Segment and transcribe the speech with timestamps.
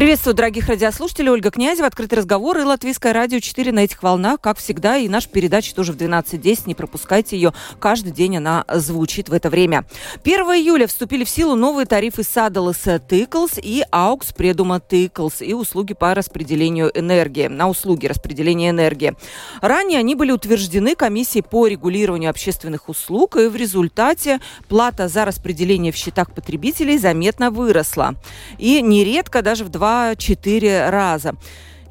[0.00, 1.28] Приветствую, дорогих радиослушателей.
[1.28, 4.96] Ольга Князева, открытый разговор и Латвийское радио 4 на этих волнах, как всегда.
[4.96, 6.62] И наша передача тоже в 12.10.
[6.64, 7.52] Не пропускайте ее.
[7.78, 9.84] Каждый день она звучит в это время.
[10.24, 12.78] 1 июля вступили в силу новые тарифы Садалас
[13.10, 19.14] Тыклс и Аукс Предума Тыклс и услуги по распределению энергии, на услуги распределения энергии.
[19.60, 25.92] Ранее они были утверждены комиссией по регулированию общественных услуг, и в результате плата за распределение
[25.92, 28.14] в счетах потребителей заметно выросла.
[28.56, 31.34] И нередко даже в два 2-4 раза.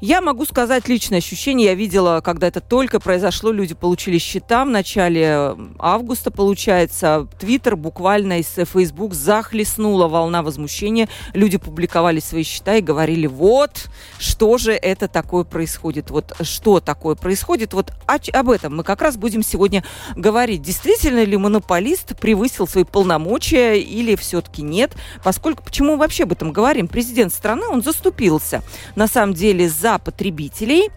[0.00, 1.66] Я могу сказать личное ощущение.
[1.66, 7.28] Я видела, когда это только произошло, люди получили счета в начале августа, получается.
[7.38, 11.06] Твиттер буквально из Facebook захлестнула волна возмущения.
[11.34, 16.10] Люди публиковали свои счета и говорили, вот, что же это такое происходит.
[16.10, 17.74] Вот что такое происходит.
[17.74, 19.84] Вот об этом мы как раз будем сегодня
[20.16, 20.62] говорить.
[20.62, 24.92] Действительно ли монополист превысил свои полномочия или все-таки нет?
[25.22, 26.88] Поскольку, почему мы вообще об этом говорим?
[26.88, 28.62] Президент страны, он заступился,
[28.96, 30.90] на самом деле, за за потребителей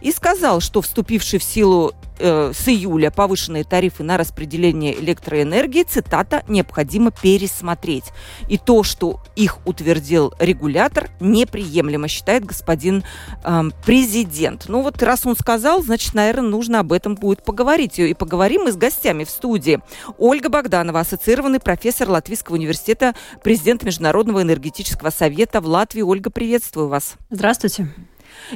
[0.00, 6.42] и сказал, что вступивший в силу э, с июля повышенные тарифы на распределение электроэнергии, цитата,
[6.48, 8.06] необходимо пересмотреть.
[8.48, 13.04] И то, что их утвердил регулятор, неприемлемо, считает господин
[13.44, 14.64] э, президент.
[14.68, 17.98] Ну вот раз он сказал, значит, наверное, нужно об этом будет поговорить.
[17.98, 19.80] И поговорим мы с гостями в студии.
[20.18, 23.14] Ольга Богданова, ассоциированный профессор Латвийского университета,
[23.44, 26.02] президент Международного энергетического совета в Латвии.
[26.02, 27.14] Ольга, приветствую вас.
[27.30, 27.88] Здравствуйте.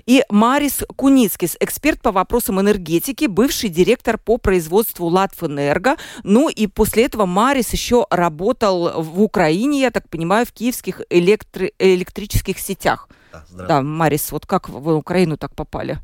[0.06, 5.96] И Марис Куницкис, эксперт по вопросам энергетики, бывший директор по производству Латвэнерго.
[6.22, 11.72] Ну и после этого Марис еще работал в Украине, я так понимаю, в киевских электри-
[11.78, 13.08] электрических сетях.
[13.32, 15.98] Да, да, Марис, вот как вы в Украину так попали?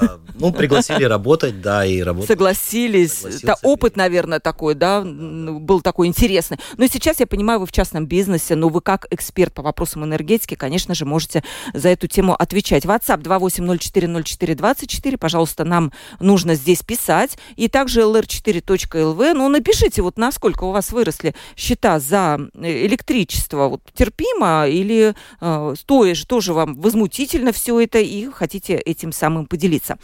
[0.00, 2.28] А, ну, пригласили работать, да, и работать.
[2.28, 3.24] Согласились.
[3.24, 6.58] Это опыт, наверное, такой, да, был такой интересный.
[6.76, 10.54] Но сейчас я понимаю, вы в частном бизнесе, но вы как эксперт по вопросам энергетики,
[10.54, 12.84] конечно же, можете за эту тему отвечать.
[12.84, 17.38] WhatsApp 28040424, пожалуйста, нам нужно здесь писать.
[17.56, 23.68] И также lr4.lv, ну, напишите, вот насколько у вас выросли счета за э, электричество.
[23.68, 29.73] Вот терпимо или э, тоже, тоже вам возмутительно все это и хотите этим самым поделиться?
[29.74, 29.98] Поделиться.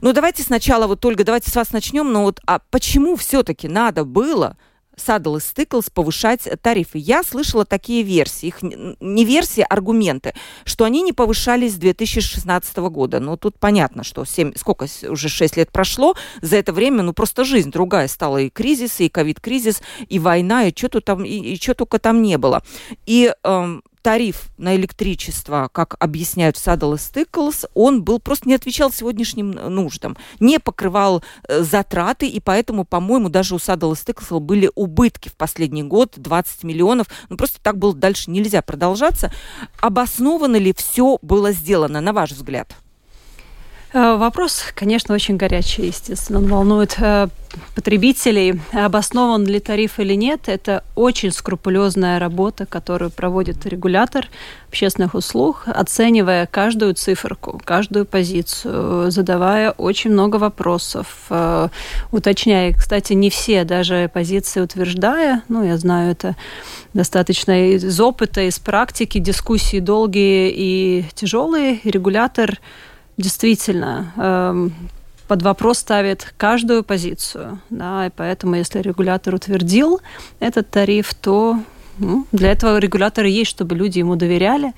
[0.00, 2.12] Ну, давайте сначала, вот, Ольга, давайте с вас начнем.
[2.12, 4.56] Но вот, а почему все-таки надо было
[4.96, 6.98] Saddle Stickles повышать тарифы.
[6.98, 10.34] Я слышала такие версии, их не версии, а аргументы,
[10.64, 13.20] что они не повышались с 2016 года.
[13.20, 17.44] Но тут понятно, что 7, сколько уже 6 лет прошло, за это время, ну просто
[17.44, 21.74] жизнь другая стала, и кризис, и ковид-кризис, и война, и что там, и, и что
[21.74, 22.62] только там не было.
[23.04, 28.92] И эм, тариф на электричество, как объясняют в Saddle Stickles, он был просто не отвечал
[28.92, 35.28] сегодняшним нуждам, не покрывал э, затраты, и поэтому, по-моему, даже у Saddle Stickles были убытки
[35.28, 37.08] в последний год 20 миллионов.
[37.30, 39.32] Ну, просто так было дальше нельзя продолжаться.
[39.80, 42.76] Обоснованно ли все было сделано, на ваш взгляд?
[43.96, 46.40] Э, вопрос, конечно, очень горячий, естественно.
[46.40, 47.28] Он волнует э,
[47.74, 48.60] потребителей.
[48.72, 54.28] Обоснован ли тариф или нет, это очень скрупулезная работа, которую проводит регулятор
[54.68, 61.68] общественных услуг, оценивая каждую циферку, каждую позицию, задавая очень много вопросов, э,
[62.12, 66.36] уточняя, кстати, не все даже позиции утверждая, ну, я знаю это
[66.92, 72.58] достаточно из опыта, из практики, дискуссии долгие и тяжелые, регулятор
[73.16, 74.72] действительно эм,
[75.28, 77.60] под вопрос ставит каждую позицию.
[77.70, 80.00] Да, и поэтому, если регулятор утвердил
[80.40, 81.58] этот тариф, то
[81.98, 84.72] ну, для этого регулятора есть, чтобы люди ему доверяли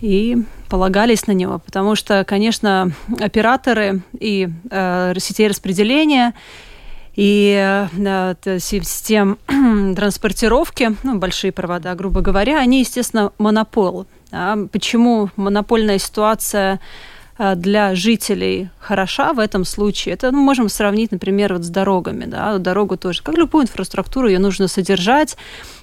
[0.00, 0.36] и
[0.68, 1.58] полагались на него.
[1.58, 6.34] Потому что, конечно, операторы и э, сетей распределения
[7.14, 9.38] и э, систем
[9.96, 14.06] транспортировки, ну, большие провода, грубо говоря, они, естественно, монопол.
[14.30, 14.58] Да?
[14.72, 16.80] Почему монопольная ситуация
[17.38, 20.14] для жителей хороша в этом случае.
[20.14, 22.26] Это мы ну, можем сравнить, например, вот с дорогами.
[22.26, 22.58] Да?
[22.58, 25.36] Дорогу тоже, как любую инфраструктуру, ее нужно содержать.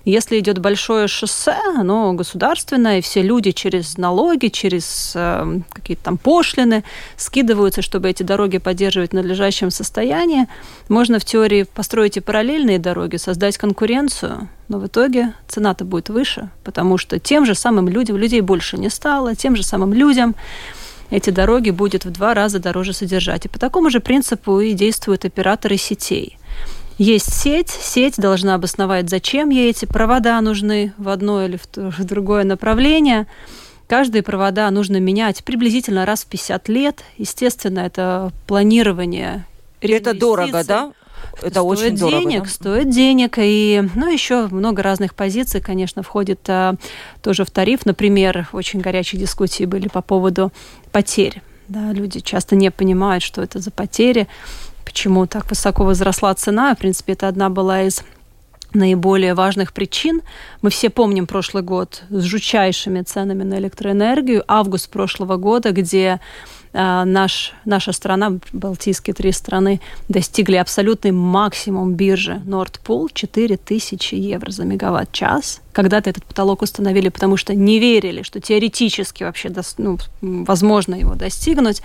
[0.06, 6.18] Если идет большое шоссе, оно государственное, и все люди через налоги, через э, какие-то там
[6.18, 6.84] пошлины
[7.18, 10.48] скидываются, чтобы эти дороги поддерживать в надлежащем состоянии.
[10.88, 16.50] Можно в теории построить и параллельные дороги, создать конкуренцию, но в итоге цена-то будет выше,
[16.64, 20.36] потому что тем же самым людям, людей больше не стало, тем же самым людям
[21.10, 23.46] эти дороги будет в два раза дороже содержать.
[23.46, 26.38] И по такому же принципу и действуют операторы сетей.
[26.98, 32.44] Есть сеть, сеть должна обосновать, зачем ей эти провода нужны в одно или в другое
[32.44, 33.26] направление.
[33.88, 37.04] Каждые провода нужно менять приблизительно раз в 50 лет.
[37.18, 39.46] Естественно, это планирование.
[39.82, 40.92] Это дорого, да?
[41.42, 42.50] Это, стоит очень дорого, денег, да?
[42.50, 43.36] стоит денег.
[43.38, 46.76] И, ну, еще много разных позиций, конечно, входит а,
[47.22, 47.86] тоже в тариф.
[47.86, 50.52] Например, очень горячие дискуссии были по поводу
[50.92, 51.42] потерь.
[51.68, 54.28] Да, люди часто не понимают, что это за потери,
[54.86, 56.74] почему так высоко возросла цена.
[56.74, 58.04] В принципе, это одна была из
[58.74, 60.22] наиболее важных причин.
[60.62, 66.20] Мы все помним прошлый год с жутчайшими ценами на электроэнергию, август прошлого года, где
[66.74, 75.62] наш, наша страна, Балтийские три страны, достигли абсолютный максимум биржи Nordpool 4000 евро за мегаватт-час.
[75.74, 81.82] Когда-то этот потолок установили, потому что не верили, что теоретически вообще ну, возможно его достигнуть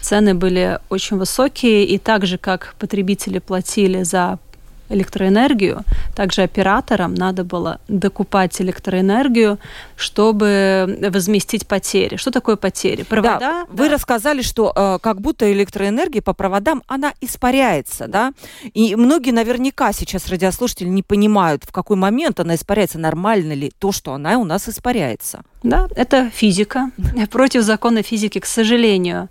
[0.00, 4.38] цены были очень высокие, и так же, как потребители платили за
[4.88, 5.82] электроэнергию,
[6.14, 9.58] также операторам надо было докупать электроэнергию,
[9.96, 12.16] чтобы возместить потери.
[12.16, 13.02] Что такое потери?
[13.02, 13.38] Провода.
[13.38, 18.32] Да, вы рассказали, что э, как будто электроэнергия по проводам она испаряется, да?
[18.74, 23.92] И многие наверняка сейчас радиослушатели не понимают, в какой момент она испаряется, нормально ли то,
[23.92, 25.42] что она у нас испаряется.
[25.62, 26.90] Да, это физика.
[27.30, 29.28] Против закона физики, к сожалению.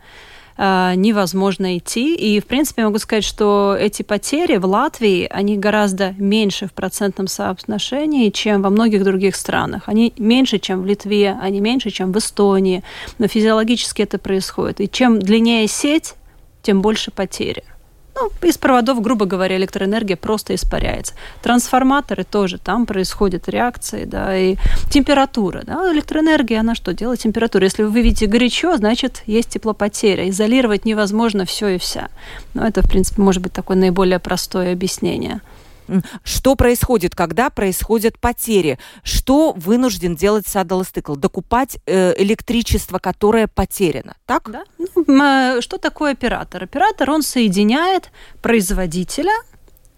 [0.58, 2.16] А, невозможно идти.
[2.16, 7.28] И, в принципе, могу сказать, что эти потери в Латвии, они гораздо меньше в процентном
[7.28, 9.84] соотношении, чем во многих других странах.
[9.88, 12.84] Они меньше, чем в Литве, они меньше, чем в Эстонии.
[13.18, 14.80] Но физиологически это происходит.
[14.80, 16.14] И чем длиннее сеть,
[16.62, 17.64] тем больше потери.
[18.16, 21.14] Ну, из проводов, грубо говоря, электроэнергия просто испаряется.
[21.42, 24.56] Трансформаторы тоже, там происходят реакции, да, и
[24.90, 27.20] температура, да, электроэнергия, она что делает?
[27.20, 27.66] Температура.
[27.66, 30.30] Если вы видите горячо, значит, есть теплопотеря.
[30.30, 32.08] Изолировать невозможно все и вся.
[32.54, 35.42] Но это, в принципе, может быть такое наиболее простое объяснение.
[36.24, 38.80] Что происходит, когда происходят потери?
[39.04, 41.16] Что вынужден делать Садаластыкл?
[41.16, 44.50] Докупать э, электричество, которое потеряно, так?
[44.50, 44.64] Да.
[44.78, 46.64] Ну, а, что такое оператор?
[46.64, 48.12] Оператор, он соединяет
[48.42, 49.34] производителя,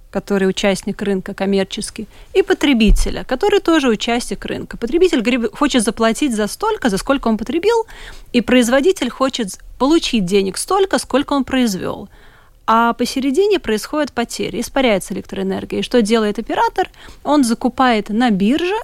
[0.10, 4.78] который участник рынка коммерческий, и потребителя, который тоже участник рынка.
[4.78, 7.86] Потребитель хочет заплатить за столько, за сколько он потребил,
[8.34, 12.10] и производитель хочет получить денег столько, сколько он произвел
[12.68, 15.80] а посередине происходят потери, испаряется электроэнергия.
[15.80, 16.90] И что делает оператор?
[17.24, 18.76] Он закупает на бирже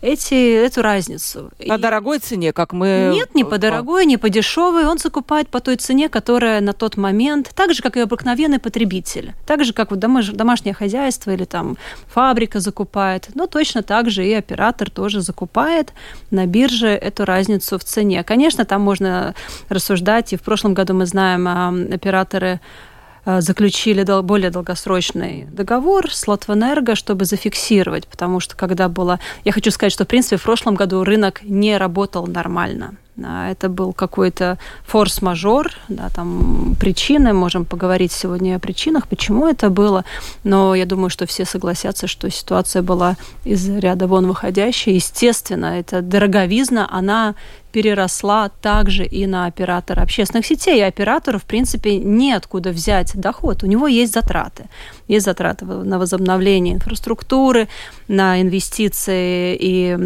[0.00, 1.50] эти, эту разницу.
[1.58, 1.78] По и...
[1.78, 3.10] дорогой цене, как мы...
[3.12, 4.86] Нет, не по дорогой, не по дешевой.
[4.86, 9.32] Он закупает по той цене, которая на тот момент, так же, как и обыкновенный потребитель.
[9.46, 10.28] Так же, как вот домаш...
[10.28, 11.76] домашнее хозяйство или там
[12.06, 13.30] фабрика закупает.
[13.34, 15.92] Но точно так же и оператор тоже закупает
[16.30, 18.22] на бирже эту разницу в цене.
[18.22, 19.34] Конечно, там можно
[19.68, 22.60] рассуждать, и в прошлом году мы знаем, а, операторы
[23.28, 29.20] Э, заключили более долгосрочный договор с Латвэнерго, чтобы зафиксировать, потому что когда было...
[29.44, 32.94] Я хочу сказать, что, в принципе, в прошлом году рынок не работал нормально.
[33.26, 40.04] Это был какой-то форс-мажор, да, там причины, можем поговорить сегодня о причинах, почему это было,
[40.44, 44.94] но я думаю, что все согласятся, что ситуация была из ряда вон выходящая.
[44.94, 47.34] Естественно, эта дороговизна, она
[47.72, 50.78] переросла также и на оператора общественных сетей.
[50.78, 53.62] И оператору, в принципе, неоткуда взять доход.
[53.62, 54.64] У него есть затраты.
[55.08, 57.68] Есть затраты на возобновление инфраструктуры,
[58.08, 59.96] на инвестиции и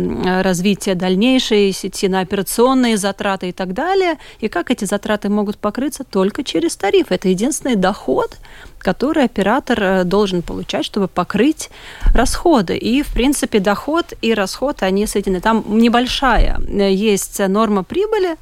[0.42, 4.16] развитие дальнейшей сети, на операционные затраты и так далее.
[4.40, 6.04] И как эти затраты могут покрыться?
[6.04, 7.06] Только через тариф.
[7.10, 8.38] Это единственный доход,
[8.78, 11.70] который оператор э, должен получать, чтобы покрыть
[12.14, 12.76] расходы.
[12.76, 15.40] И, в принципе, доход и расход, они соединены.
[15.40, 18.36] Там небольшая э, есть норма прибыли,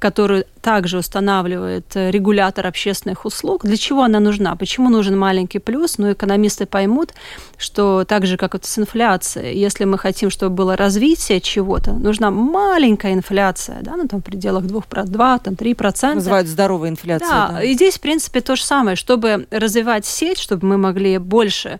[0.00, 3.64] которую также устанавливает э, регулятор общественных услуг.
[3.64, 4.56] Для чего она нужна?
[4.56, 5.98] Почему нужен маленький плюс?
[5.98, 7.12] Ну, экономисты поймут,
[7.56, 12.30] что так же, как это с инфляцией, если мы хотим, чтобы было развитие чего-то, нужна
[12.30, 16.14] маленькая инфляция, да, ну, там в пределах 2, 2 там, 3%.
[16.14, 17.30] Называют здоровой инфляцией.
[17.30, 18.96] Да, да, и здесь, в принципе, то же самое.
[18.96, 21.78] Чтобы развивать сеть, чтобы мы могли больше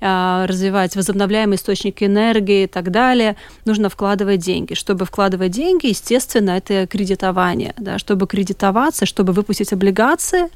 [0.00, 4.74] развивать возобновляемые источники энергии и так далее, нужно вкладывать деньги.
[4.74, 7.74] Чтобы вкладывать деньги, естественно, это кредитование.
[7.78, 7.98] Да?
[7.98, 10.48] Чтобы кредитоваться, чтобы выпустить облигации,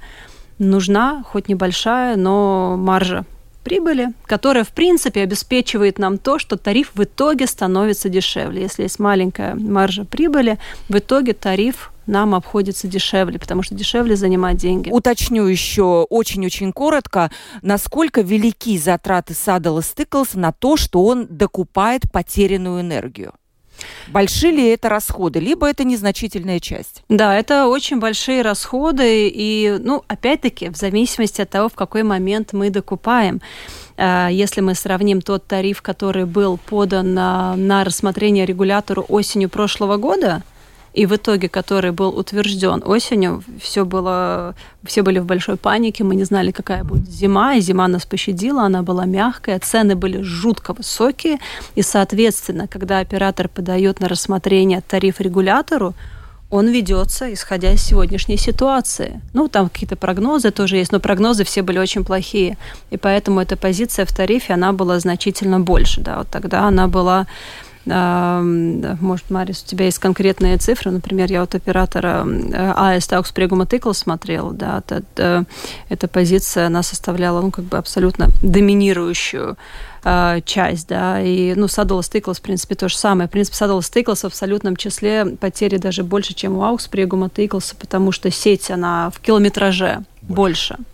[0.59, 3.25] нужна хоть небольшая, но маржа
[3.65, 8.63] прибыли, которая, в принципе, обеспечивает нам то, что тариф в итоге становится дешевле.
[8.63, 10.59] Если есть маленькая маржа прибыли,
[10.89, 14.91] в итоге тариф нам обходится дешевле, потому что дешевле занимать деньги.
[14.91, 17.31] Уточню еще очень-очень коротко,
[17.63, 23.33] насколько велики затраты Садала Стыклс на то, что он докупает потерянную энергию?
[24.09, 27.03] Большие ли это расходы, либо это незначительная часть?
[27.09, 32.53] Да, это очень большие расходы, и, ну, опять-таки, в зависимости от того, в какой момент
[32.53, 33.41] мы докупаем.
[33.97, 39.97] А, если мы сравним тот тариф, который был подан на, на рассмотрение регулятору осенью прошлого
[39.97, 40.43] года,
[40.95, 46.15] и в итоге, который был утвержден осенью, все было, все были в большой панике, мы
[46.15, 50.75] не знали, какая будет зима, и зима нас пощадила, она была мягкая, цены были жутко
[50.75, 51.39] высокие,
[51.75, 55.95] и, соответственно, когда оператор подает на рассмотрение тариф регулятору,
[56.51, 59.23] он ведется, исходя из сегодняшней ситуации.
[59.33, 62.59] Ну, там какие-то прогнозы тоже есть, но прогнозы все были очень плохие.
[62.91, 66.03] И поэтому эта позиция в тарифе, она была значительно больше.
[66.03, 66.19] Да.
[66.19, 67.27] Вот тогда она была
[67.85, 70.91] может, Марис, у тебя есть конкретные цифры.
[70.91, 72.27] Например, я вот оператора
[72.77, 75.47] АЭС Аукспрегума Тыкл смотрела, да, это,
[75.89, 79.57] эта позиция, она составляла, ну, как бы абсолютно доминирующую
[80.05, 83.29] э, часть, да, и, ну, Садолос Тыклос, в принципе, то же самое.
[83.29, 88.13] В принципе, Садолос Тыклос в абсолютном числе потери даже больше, чем у Аукспрегума Тыклоса, потому
[88.13, 90.77] что сеть, она в километраже больше.
[90.77, 90.92] больше.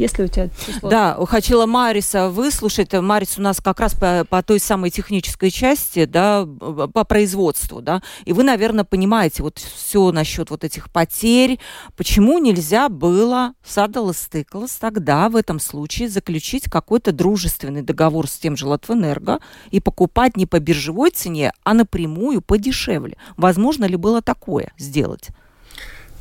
[0.00, 0.88] Если у тебя число...
[0.88, 2.94] Да, хотела Мариса выслушать.
[2.94, 8.00] Марис у нас как раз по, по той самой технической части, да, по производству, да.
[8.24, 11.58] И вы, наверное, понимаете вот все насчет вот этих потерь.
[11.98, 18.56] Почему нельзя было Садалас Тыклас тогда в этом случае заключить какой-то дружественный договор с тем
[18.56, 19.40] же Латвэнерго
[19.70, 23.18] и покупать не по биржевой цене, а напрямую подешевле?
[23.36, 25.28] Возможно ли было такое сделать?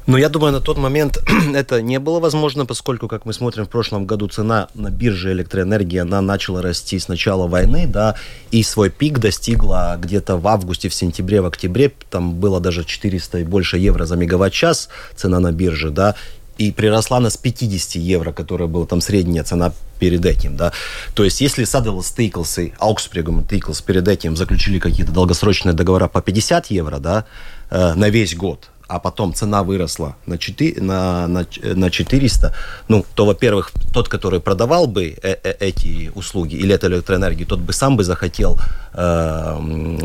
[0.10, 1.20] Но я думаю, на тот момент
[1.54, 6.00] это не было возможно, поскольку, как мы смотрим, в прошлом году цена на бирже электроэнергии,
[6.00, 8.16] она начала расти с начала войны, да,
[8.50, 13.38] и свой пик достигла где-то в августе, в сентябре, в октябре, там было даже 400
[13.38, 16.16] и больше евро за мегаватт-час цена на бирже, да,
[16.58, 20.72] и приросла на с 50 евро, которая была там средняя цена перед этим, да.
[21.13, 26.20] То есть, если Saddle Стейклс и Augsburg Стейклс перед этим заключили какие-то долгосрочные договора по
[26.20, 27.25] 50 евро, да,
[27.70, 32.53] э, на весь год, а потом цена выросла на, 4, на, на, на 400,
[32.88, 37.60] ну, то, во-первых, тот, который продавал бы э -э эти услуги или эту электроэнергию, тот
[37.60, 38.58] бы сам бы захотел
[38.93, 39.58] э,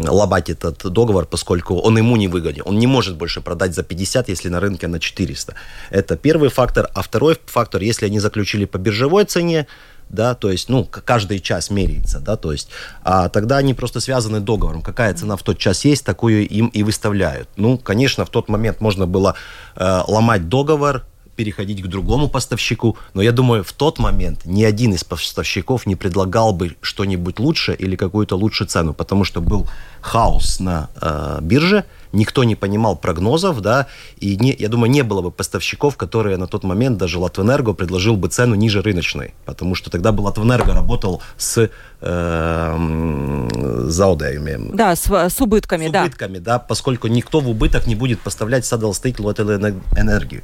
[0.08, 2.62] лобать этот договор, поскольку он ему не выгоден.
[2.66, 5.54] Он не может больше продать за 50, если на рынке на 400.
[5.90, 6.90] Это первый фактор.
[6.94, 9.66] А второй фактор, если они заключили по биржевой цене,
[10.14, 12.68] да, то есть, ну, каждый час меряется, да, то есть,
[13.02, 16.82] а тогда они просто связаны договором, какая цена в тот час есть, такую им и
[16.82, 17.48] выставляют.
[17.56, 19.34] Ну, конечно, в тот момент можно было
[19.76, 21.04] э, ломать договор,
[21.34, 25.96] переходить к другому поставщику, но я думаю, в тот момент ни один из поставщиков не
[25.96, 29.66] предлагал бы что-нибудь лучше или какую-то лучшую цену, потому что был
[30.00, 33.86] хаос на э, бирже, никто не понимал прогнозов, да,
[34.18, 38.16] и не, я думаю, не было бы поставщиков, которые на тот момент даже Латвэнерго предложил
[38.16, 43.48] бы цену ниже рыночной, потому что тогда бы Латвэнерго работал с э,
[43.88, 44.70] заудаями.
[44.74, 46.02] Да, с, с убытками, с да.
[46.02, 50.42] убытками, да, поскольку никто в убыток не будет поставлять Садалстейклу эту энергию.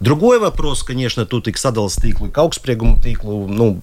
[0.00, 2.98] Другой вопрос, конечно, тут и к Садалстейклу, и к Аукспрегуму
[3.48, 3.80] ну,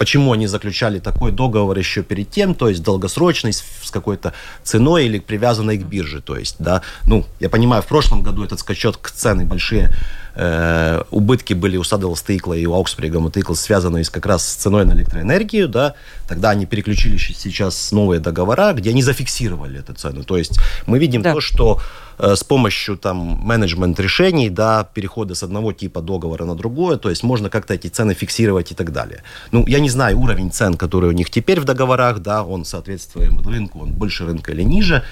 [0.00, 5.18] почему они заключали такой договор еще перед тем, то есть долгосрочный, с, какой-то ценой или
[5.18, 9.44] привязанной к бирже, то есть, да, ну, я понимаю, в прошлом году этот скачок цены
[9.44, 9.94] большие
[10.36, 14.86] э, убытки были у Saddle Стейкла и у Augsburg Мотыкла связаны как раз с ценой
[14.86, 15.92] на электроэнергию, да,
[16.26, 21.20] тогда они переключили сейчас новые договора, где они зафиксировали эту цену, то есть мы видим
[21.20, 21.34] да.
[21.34, 21.78] то, что
[22.22, 27.08] Э, с помощью там менеджмент решений, да, перехода с одного типа договора на другое, то
[27.10, 29.22] есть можно как-то эти цены фиксировать и так далее.
[29.52, 33.30] Ну, я не знаю уровень цен, который у них теперь в договорах, да, он соответствует
[33.46, 35.02] рынку, он больше рынка или ниже,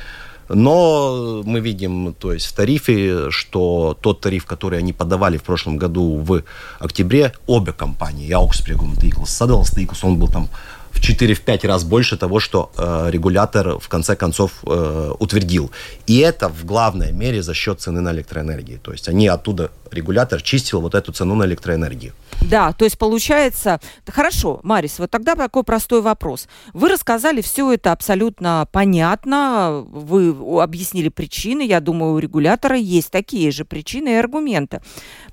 [0.49, 5.77] но мы видим, то есть в тарифе, что тот тариф, который они подавали в прошлом
[5.77, 6.43] году в
[6.79, 10.49] октябре, обе компании, Augsburg и Eagles, Saddles, Eagles, он был там
[10.91, 15.71] в 4-5 раз больше того, что э, регулятор в конце концов э, утвердил.
[16.07, 18.79] И это в главной мере за счет цены на электроэнергию.
[18.79, 22.13] То есть они оттуда, регулятор чистил вот эту цену на электроэнергию.
[22.43, 26.49] Да, то есть получается, хорошо, Марис, вот тогда такой простой вопрос.
[26.73, 33.51] Вы рассказали все это абсолютно понятно, вы объяснили причины, я думаю, у регулятора есть такие
[33.51, 34.81] же причины и аргументы.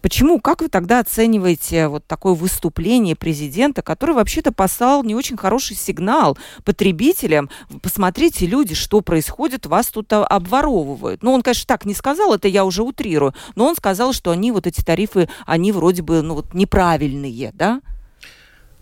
[0.02, 5.76] Почему, как вы тогда оцениваете вот такое выступление президента, который вообще-то послал не очень хороший
[5.76, 7.50] сигнал потребителям?
[7.82, 11.24] Посмотрите, люди, что происходит, вас тут обворовывают.
[11.24, 14.45] Ну, он, конечно, так не сказал, это я уже утрирую, но он сказал, что они,
[14.52, 17.82] вот эти тарифы, они вроде бы, ну, вот неправильные правильные, да?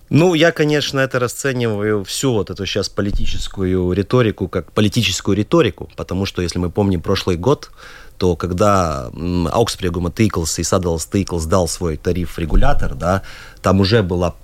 [0.10, 6.25] Ну, я, конечно, это расцениваю всю вот эту сейчас политическую риторику как политическую риторику, потому
[6.25, 7.72] что, если мы помним прошлый год,
[8.17, 13.24] то когда Augsburg Тейклс и Saddles Тейклс дал свой тариф регулятор, да,
[13.62, 14.36] там уже была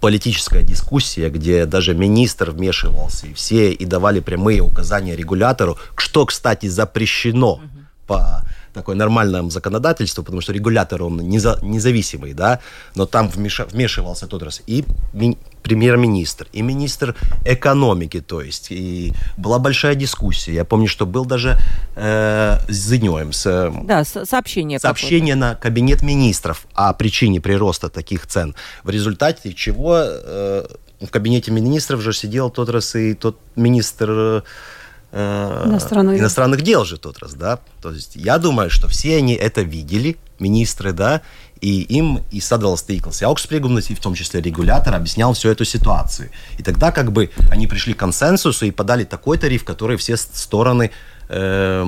[0.00, 6.68] политическая дискуссия, где даже министр вмешивался, и все и давали прямые указания регулятору, что, кстати,
[6.68, 7.68] запрещено угу.
[8.06, 8.44] по
[8.78, 12.60] такое нормальное законодательство, потому что регулятор, он независимый, да,
[12.94, 14.84] но там вмешивался тот раз и
[15.62, 20.54] премьер-министр, и министр экономики, то есть, и была большая дискуссия.
[20.54, 21.58] Я помню, что был даже
[21.96, 28.54] э, с днем, с, да, сообщение, сообщение на кабинет министров о причине прироста таких цен,
[28.84, 30.66] в результате чего э,
[31.00, 34.42] в кабинете министров же сидел тот раз и тот министр э,
[35.12, 37.58] иностранных, иностранных дел же тот раз, да.
[37.80, 41.22] То есть я думаю, что все они это видели, министры, да,
[41.60, 46.30] и им и sadalās tīkls augstspiegumus, и в том числе регулятор, объяснял всю эту ситуацию.
[46.58, 50.90] И тогда как бы они пришли к консенсусу и подали такой тариф, который все стороны
[51.28, 51.82] э,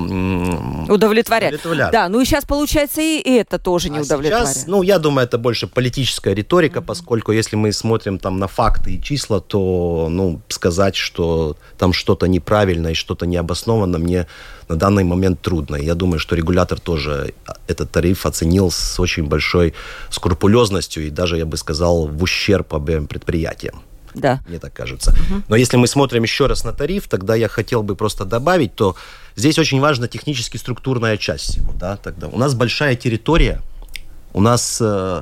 [0.89, 1.53] удовлетворять.
[1.53, 1.91] удовлетворять.
[1.91, 4.47] Да, ну и сейчас получается и это тоже не а удовлетворяет.
[4.47, 6.85] Сейчас, ну я думаю, это больше политическая риторика, mm-hmm.
[6.85, 12.27] поскольку если мы смотрим там на факты и числа, то ну сказать, что там что-то
[12.27, 14.27] неправильно и что-то необоснованно, мне
[14.69, 15.75] на данный момент трудно.
[15.75, 17.33] Я думаю, что регулятор тоже
[17.67, 19.73] этот тариф оценил с очень большой
[20.09, 23.81] скрупулезностью и даже, я бы сказал, в ущерб обеим предприятиям.
[24.13, 24.41] Да.
[24.47, 25.11] Мне так кажется.
[25.11, 25.43] Угу.
[25.47, 28.95] Но если мы смотрим еще раз на тариф, тогда я хотел бы просто добавить, то
[29.35, 31.73] здесь очень важна технически структурная часть всего.
[31.73, 32.27] Да, тогда.
[32.27, 33.61] У нас большая территория,
[34.33, 35.21] у нас э,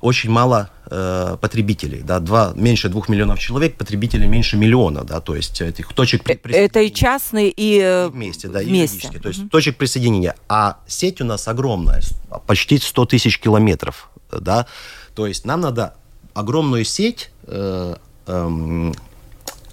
[0.00, 5.36] очень мало э, потребителей, да, два, меньше двух миллионов человек, потребителей меньше миллиона, да, то
[5.36, 6.66] есть этих точек э, присоединения.
[6.66, 9.08] Это и частные, и, и вместе, да, вместе.
[9.12, 9.48] И то есть угу.
[9.50, 10.34] точек присоединения.
[10.48, 12.02] А сеть у нас огромная,
[12.46, 14.66] почти 100 тысяч километров, да,
[15.14, 15.94] то есть нам надо
[16.34, 17.96] огромную сеть э,
[18.30, 18.92] э,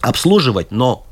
[0.01, 1.07] обслуживать, но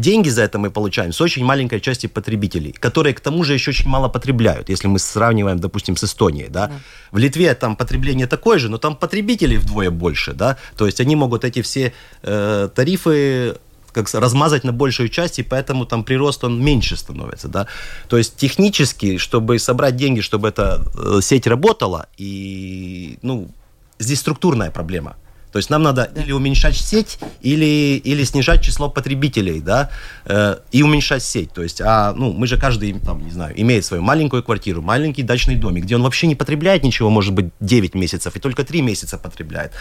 [0.00, 3.70] Деньги за это мы получаем с очень маленькой части потребителей, которые к тому же еще
[3.70, 6.48] очень мало потребляют, если мы сравниваем, допустим, с Эстонией.
[6.48, 6.68] Да?
[6.68, 6.72] Да.
[7.12, 10.32] В Литве там потребление такое же, но там потребителей вдвое больше.
[10.32, 10.56] Да?
[10.76, 13.56] То есть они могут эти все э, тарифы
[13.92, 17.66] как размазать на большую часть, и поэтому там прирост он меньше становится, да.
[18.08, 23.50] То есть технически, чтобы собрать деньги, чтобы эта э, сеть работала, и, ну,
[23.98, 25.16] здесь структурная проблема.
[25.52, 26.22] То есть нам надо да.
[26.22, 29.90] или уменьшать сеть, или, или снижать число потребителей, да,
[30.24, 31.52] э, и уменьшать сеть.
[31.52, 35.22] То есть, а, ну, мы же каждый, там, не знаю, имеет свою маленькую квартиру, маленький
[35.22, 38.82] дачный домик, где он вообще не потребляет ничего, может быть, 9 месяцев, и только 3
[38.82, 39.72] месяца потребляет.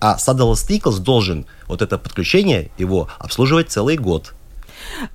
[0.00, 4.34] А Saddle Stickles должен вот это подключение его обслуживать целый год.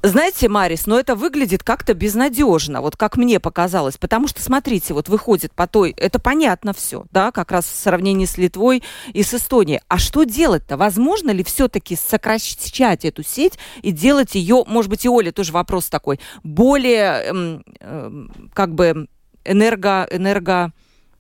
[0.04, 5.10] Знаете, Марис, но это выглядит как-то безнадежно, вот как мне показалось, потому что, смотрите, вот
[5.10, 9.34] выходит по той, это понятно все, да, как раз в сравнении с Литвой и с
[9.34, 9.82] Эстонией.
[9.88, 10.78] А что делать-то?
[10.78, 15.88] Возможно ли все-таки сокращать эту сеть и делать ее, может быть, и Оля тоже вопрос
[15.90, 19.08] такой, более, эм, э, как бы,
[19.46, 20.72] энерго, энерго,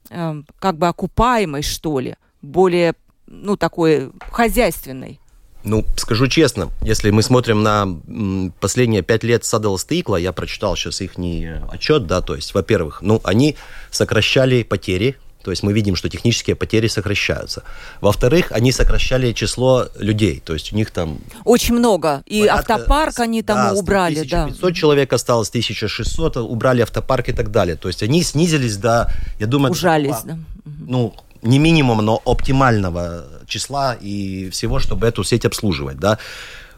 [0.09, 2.95] э, как бы окупаемой, что ли, более,
[3.27, 5.20] ну, такой хозяйственной?
[5.63, 7.87] Ну, скажу честно, если мы смотрим на
[8.59, 11.13] последние пять лет Saddle Стикла, я прочитал сейчас их
[11.71, 13.55] отчет, да, то есть, во-первых, ну, они
[13.91, 17.63] сокращали потери, то есть мы видим, что технические потери сокращаются.
[17.99, 21.19] Во-вторых, они сокращали число людей, то есть у них там...
[21.45, 22.23] Очень много.
[22.25, 24.71] И порядка, автопарк они там да, убрали, 1500 да.
[24.73, 27.75] человек осталось, 1600, убрали автопарк и так далее.
[27.75, 29.71] То есть они снизились до, я думаю...
[29.71, 30.37] Ужались, да.
[30.65, 36.17] Ну, не минимум, но оптимального числа и всего, чтобы эту сеть обслуживать, да.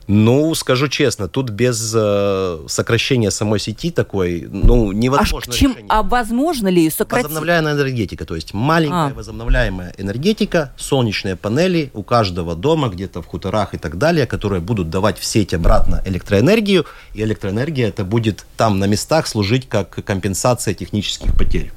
[0.08, 5.90] Ну, скажу честно, тут без э, сокращения самой сети такой, ну, невозможно а чем, решение.
[5.90, 7.30] А возможно ли сократить?
[7.30, 9.14] Возобновляемая энергетика, то есть маленькая а.
[9.14, 14.90] возобновляемая энергетика, солнечные панели у каждого дома, где-то в хуторах и так далее, которые будут
[14.90, 20.74] давать в сеть обратно электроэнергию, и электроэнергия это будет там на местах служить как компенсация
[20.74, 21.72] технических потерь.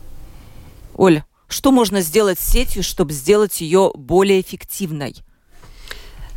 [0.96, 5.16] Оля, что можно сделать с сетью, чтобы сделать ее более эффективной?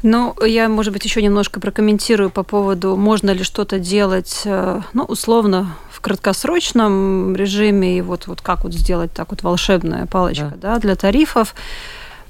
[0.01, 5.03] Ну, я, может быть, еще немножко прокомментирую по поводу, можно ли что-то делать, э, ну,
[5.03, 10.75] условно, в краткосрочном режиме, и вот, вот как вот сделать так вот волшебная палочка, да,
[10.75, 11.53] да для тарифов.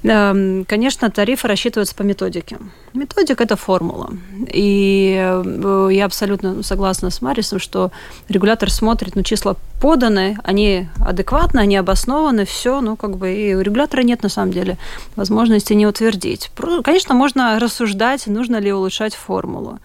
[0.04, 2.58] Эм, конечно, тарифы рассчитываются по методике.
[2.94, 4.12] Методика– это формула.
[4.48, 7.92] И э, я абсолютно согласна с Марисом, что
[8.30, 13.62] регулятор смотрит, ну, числа поданы, они адекватны, они обоснованы, все, ну, как бы, и у
[13.62, 14.78] регулятора нет, на самом деле,
[15.18, 16.50] возможности не утвердить.
[16.84, 19.80] Конечно, можно рассуждать, нужно ли улучшать формулу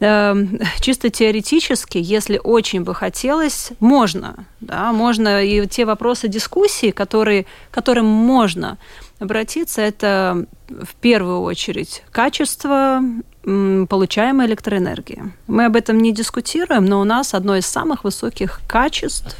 [0.00, 4.46] эм, чисто теоретически, если очень бы хотелось, можно.
[4.60, 8.78] Да, можно и те вопросы дискуссии, которые, которым можно
[9.20, 13.00] обратиться, это в первую очередь качество
[13.42, 15.32] получаемой электроэнергии.
[15.46, 19.36] Мы об этом не дискутируем, но у нас одно из самых высоких качеств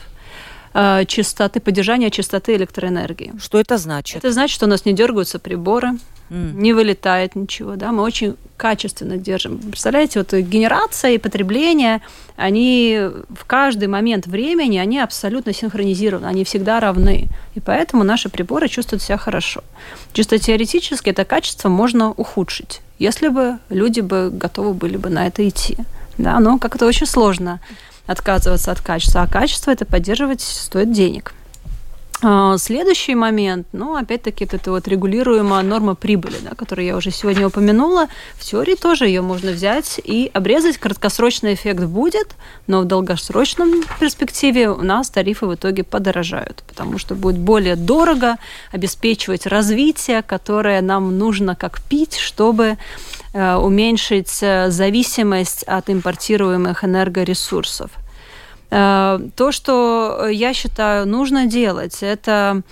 [0.74, 3.32] э, чистоты, поддержания чистоты электроэнергии.
[3.40, 4.16] Что это значит?
[4.16, 5.92] Это значит, что у нас не дергаются приборы,
[6.30, 6.52] mm.
[6.54, 9.58] не вылетает ничего, да, мы очень качественно держим.
[9.58, 12.00] Представляете, вот генерация и потребление,
[12.36, 17.28] они в каждый момент времени, они абсолютно синхронизированы, они всегда равны.
[17.54, 19.62] И поэтому наши приборы чувствуют себя хорошо.
[20.12, 25.48] Чисто теоретически это качество можно ухудшить, если бы люди бы готовы были бы на это
[25.48, 25.76] идти.
[26.18, 27.60] Да, но как-то очень сложно
[28.10, 31.32] отказываться от качества, а качество это поддерживать стоит денег.
[32.22, 37.46] А, следующий момент, ну, опять-таки, это вот регулируемая норма прибыли, да, которую я уже сегодня
[37.46, 38.08] упомянула.
[38.34, 40.76] В теории тоже ее можно взять и обрезать.
[40.76, 42.34] Краткосрочный эффект будет,
[42.66, 48.36] но в долгосрочном перспективе у нас тарифы в итоге подорожают, потому что будет более дорого
[48.70, 52.76] обеспечивать развитие, которое нам нужно как пить, чтобы
[53.32, 57.90] э, уменьшить э, зависимость от импортируемых энергоресурсов.
[58.70, 62.62] Э, то, что я считаю нужно делать, это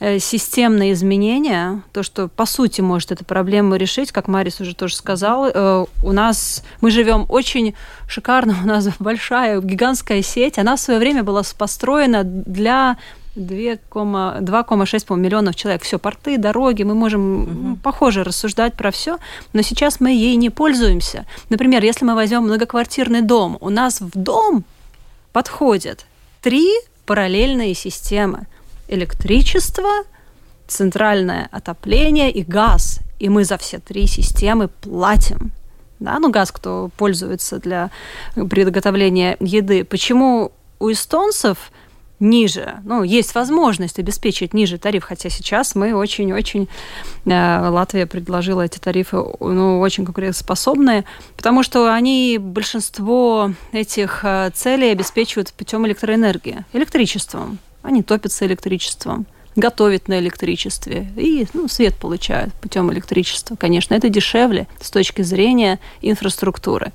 [0.00, 4.96] э, системные изменения, то, что по сути может эту проблему решить, как Марис уже тоже
[4.96, 7.74] сказал, э, у нас мы живем очень
[8.06, 12.98] шикарно, у нас большая гигантская сеть, она в свое время была построена для
[13.38, 15.82] 2,6 миллионов человек.
[15.82, 17.78] Все, порты, дороги, мы можем угу.
[17.82, 19.18] похоже рассуждать про все,
[19.52, 21.24] но сейчас мы ей не пользуемся.
[21.48, 24.64] Например, если мы возьмем многоквартирный дом, у нас в дом
[25.32, 26.06] подходят
[26.40, 26.70] три
[27.06, 28.46] параллельные системы.
[28.88, 29.88] Электричество,
[30.66, 33.00] центральное отопление и газ.
[33.18, 35.52] И мы за все три системы платим.
[35.98, 37.90] Да, ну газ, кто пользуется для
[38.34, 39.84] приготовления еды.
[39.84, 41.72] Почему у эстонцев
[42.20, 42.76] ниже.
[42.84, 46.68] Ну, есть возможность обеспечить ниже тариф, хотя сейчас мы очень-очень...
[47.26, 51.04] Э, Латвия предложила эти тарифы, ну, очень конкурентоспособные,
[51.36, 57.58] потому что они большинство этих э, целей обеспечивают путем электроэнергии, электричеством.
[57.82, 59.26] Они топятся электричеством
[59.56, 63.56] готовят на электричестве и ну, свет получают путем электричества.
[63.56, 66.92] Конечно, это дешевле с точки зрения инфраструктуры.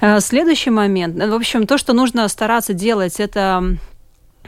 [0.00, 1.16] Э, следующий момент.
[1.16, 3.76] В общем, то, что нужно стараться делать, это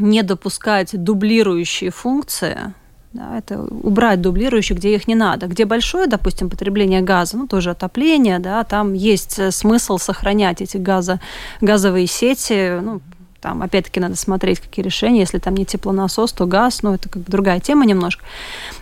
[0.00, 2.74] не допускать дублирующие функции,
[3.12, 5.48] да, это убрать дублирующие, где их не надо.
[5.48, 10.76] Где большое, допустим, потребление газа, ну, тоже отопление, да, там есть э, смысл сохранять эти
[10.76, 11.20] газо,
[11.60, 13.00] газовые сети, ну,
[13.40, 15.20] там, опять-таки, надо смотреть, какие решения.
[15.20, 18.24] Если там не теплонасос, то газ, ну, это как бы другая тема немножко.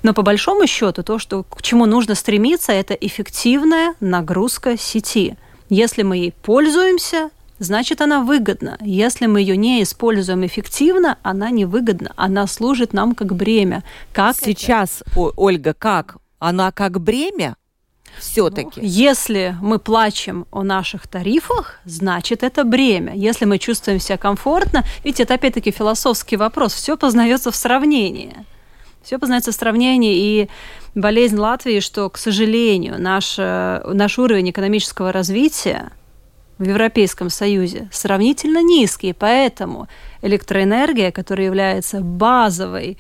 [0.02, 5.37] Но по большому счету, то, что, к чему нужно стремиться, это эффективная нагрузка сети.
[5.70, 8.79] Если мы ей пользуемся, значит она выгодна.
[8.81, 13.85] Если мы ее не используем эффективно, она невыгодна, она служит нам как бремя.
[14.12, 15.33] Как Сейчас, это?
[15.37, 16.16] Ольга, как?
[16.38, 17.57] Она как бремя?
[18.18, 18.81] все-таки?
[18.81, 23.14] Ну, если мы плачем о наших тарифах, значит это бремя.
[23.14, 28.35] Если мы чувствуем себя комфортно, ведь это опять-таки философский вопрос, все познается в сравнении.
[29.03, 30.49] Все познается в сравнении, и
[30.94, 35.92] болезнь Латвии, что, к сожалению, наш, наш уровень экономического развития
[36.59, 39.88] в Европейском Союзе сравнительно низкие, поэтому
[40.23, 42.99] электроэнергия, которая является базовой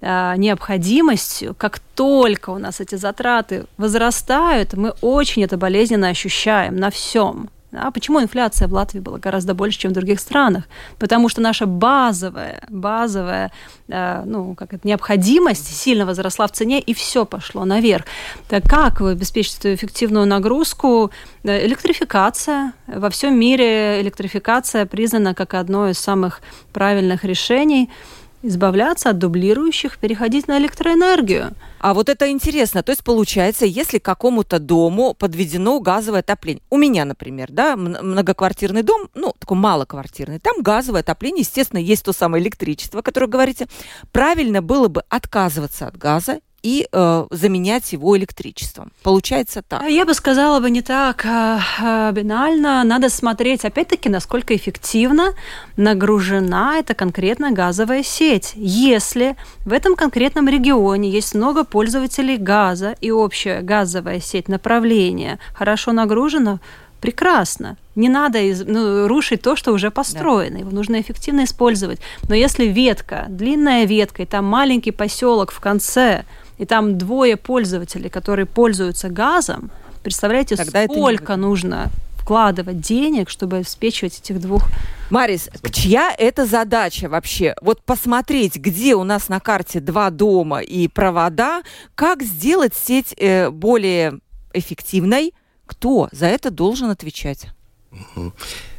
[0.00, 6.90] э, необходимостью, как только у нас эти затраты возрастают, мы очень это болезненно ощущаем на
[6.90, 7.50] всем.
[7.72, 10.64] А почему инфляция в Латвии была гораздо больше, чем в других странах?
[10.98, 13.52] Потому что наша базовая, базовая
[13.88, 18.06] э, ну, как это, необходимость сильно возросла в цене, и все пошло наверх.
[18.48, 21.10] Так как вы обеспечите эту эффективную нагрузку?
[21.44, 22.72] Э, электрификация.
[22.86, 26.40] Во всем мире электрификация признана как одно из самых
[26.72, 27.90] правильных решений–
[28.42, 31.52] избавляться от дублирующих, переходить на электроэнергию.
[31.78, 32.82] А вот это интересно.
[32.82, 39.08] То есть получается, если какому-то дому подведено газовое отопление, у меня, например, да, многоквартирный дом,
[39.14, 43.66] ну, такой малоквартирный, там газовое отопление, естественно, есть то самое электричество, которое говорите,
[44.12, 48.92] правильно было бы отказываться от газа и э, заменять его электричеством.
[49.02, 49.82] Получается так.
[49.88, 52.84] Я бы сказала бы не так э, банально.
[52.84, 55.34] Надо смотреть, опять-таки, насколько эффективно
[55.76, 58.52] нагружена эта конкретная газовая сеть.
[58.56, 65.92] Если в этом конкретном регионе есть много пользователей газа и общая газовая сеть направления хорошо
[65.92, 66.60] нагружена,
[67.00, 67.76] прекрасно.
[67.94, 70.54] Не надо из, ну, рушить то, что уже построено.
[70.54, 70.58] Да.
[70.60, 72.00] Его нужно эффективно использовать.
[72.28, 76.24] Но если ветка, длинная ветка, и там маленький поселок в конце,
[76.60, 79.70] и там двое пользователей, которые пользуются газом,
[80.02, 84.68] представляете, Тогда сколько нужно вкладывать денег, чтобы обеспечивать этих двух.
[85.08, 87.54] Марис, чья это задача вообще?
[87.62, 91.62] Вот посмотреть, где у нас на карте два дома и провода,
[91.94, 94.20] как сделать сеть э, более
[94.52, 95.32] эффективной,
[95.64, 97.46] кто за это должен отвечать?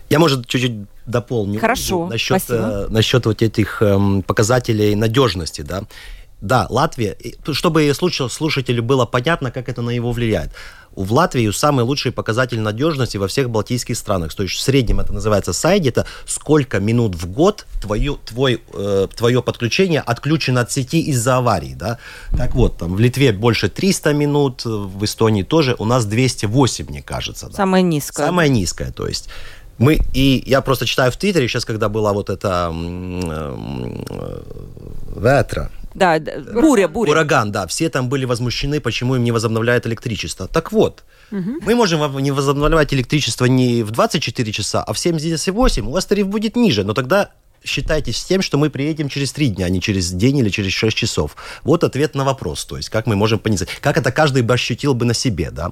[0.10, 1.60] Я, может, чуть-чуть дополню.
[1.60, 2.68] Хорошо, насчет, спасибо.
[2.68, 5.84] Э, насчет вот этих э, показателей надежности, да.
[6.42, 7.16] Да, Латвия,
[7.52, 10.52] чтобы слушателю было понятно, как это на него влияет.
[10.94, 14.34] В Латвии самый лучший показатель надежности во всех балтийских странах.
[14.34, 19.08] То есть в среднем это называется сайди, это сколько минут в год твою, твой, э,
[19.16, 21.76] твое подключение отключено от сети из-за аварии.
[21.76, 21.98] Да?
[22.36, 27.02] Так вот, там в Литве больше 300 минут, в Эстонии тоже, у нас 208, мне
[27.02, 27.48] кажется.
[27.48, 27.54] Да?
[27.54, 28.26] Самая низкая.
[28.26, 29.30] Самая низкая, то есть.
[29.78, 34.42] Мы, и я просто читаю в Твиттере, сейчас, когда была вот эта э,
[35.16, 37.12] ветра, да, буря, буря.
[37.12, 37.68] Ураган, да.
[37.68, 40.48] Все там были возмущены, почему им не возобновляют электричество.
[40.48, 41.60] Так вот, угу.
[41.62, 45.88] мы можем не возобновлять электричество не в 24 часа, а в 78.
[45.88, 47.32] У вас тариф будет ниже, но тогда
[47.64, 50.72] считайте с тем, что мы приедем через три дня, а не через день или через
[50.72, 51.36] шесть часов.
[51.64, 53.70] Вот ответ на вопрос, то есть как мы можем понизить.
[53.82, 55.72] Как это каждый бы ощутил бы на себе, да.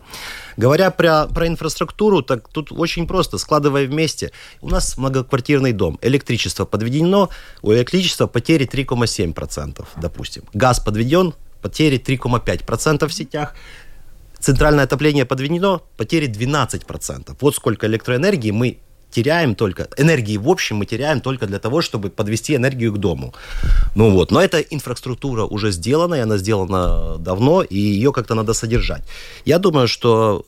[0.58, 4.32] Говоря про, про инфраструктуру, так тут очень просто, складывая вместе.
[4.62, 7.30] У нас многоквартирный дом, электричество подведено,
[7.62, 10.44] у электричества потери 3,7%, допустим.
[10.54, 13.56] Газ подведен, потери 3,5% в сетях.
[14.40, 17.36] Центральное отопление подведено, потери 12%.
[17.42, 18.80] Вот сколько электроэнергии мы
[19.12, 23.34] теряем только, энергии в общем мы теряем только для того, чтобы подвести энергию к дому.
[23.96, 28.54] Ну вот, но эта инфраструктура уже сделана, и она сделана давно, и ее как-то надо
[28.54, 29.04] содержать.
[29.46, 30.46] Я думаю, что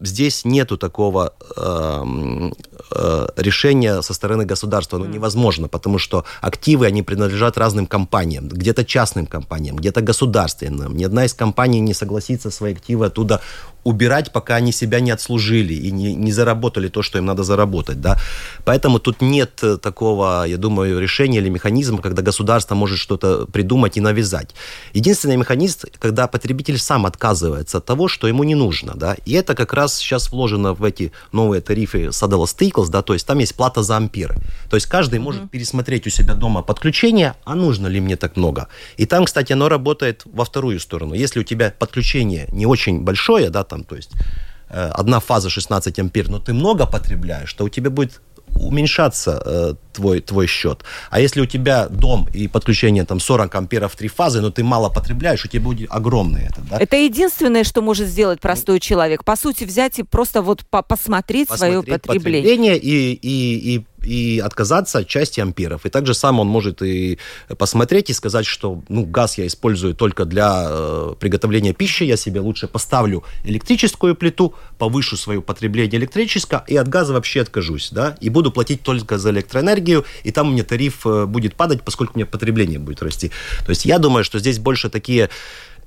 [0.00, 2.50] здесь нету такого э,
[2.90, 4.98] э, решения со стороны государства.
[4.98, 5.12] Оно mm.
[5.12, 8.48] невозможно, потому что активы, они принадлежат разным компаниям.
[8.48, 10.96] Где-то частным компаниям, где-то государственным.
[10.96, 13.40] Ни одна из компаний не согласится свои активы оттуда
[13.84, 18.00] убирать, пока они себя не отслужили и не, не заработали то, что им надо заработать.
[18.00, 18.16] Да?
[18.64, 23.96] Поэтому тут нет э, такого, я думаю, решения или механизма, когда государство может что-то придумать
[23.96, 24.54] и навязать.
[24.94, 28.92] Единственный механизм, когда потребитель сам отказывается от того, что ему не нужно.
[28.94, 29.16] Да?
[29.24, 33.26] И это как раз сейчас вложено в эти новые тарифы Saddle Stickles, да, то есть
[33.26, 34.36] там есть плата за амперы.
[34.70, 35.22] То есть каждый mm-hmm.
[35.22, 38.68] может пересмотреть у себя дома подключение, а нужно ли мне так много.
[38.96, 41.14] И там, кстати, оно работает во вторую сторону.
[41.14, 44.10] Если у тебя подключение не очень большое, да, там, то есть
[44.70, 48.20] э, одна фаза 16 ампер, но ты много потребляешь, то у тебя будет
[48.54, 50.84] уменьшаться э, твой, твой счет.
[51.10, 54.88] А если у тебя дом и подключение там 40 амперов три фазы, но ты мало
[54.88, 56.60] потребляешь, у тебя будет огромный это.
[56.70, 56.78] Да?
[56.78, 59.24] Это единственное, что может сделать простой человек.
[59.24, 62.42] По сути, взять и просто вот по посмотреть, посмотреть свое потребление.
[62.42, 65.84] потребление и, и, и и отказаться от части амперов.
[65.84, 67.18] И также сам он может и
[67.58, 72.40] посмотреть и сказать, что ну, газ я использую только для э, приготовления пищи, я себе
[72.40, 78.30] лучше поставлю электрическую плиту, повышу свое потребление электрическое и от газа вообще откажусь, да, и
[78.30, 82.18] буду платить только за электроэнергию, и там у меня тариф э, будет падать, поскольку у
[82.18, 83.30] меня потребление будет расти.
[83.64, 85.28] То есть я думаю, что здесь больше такие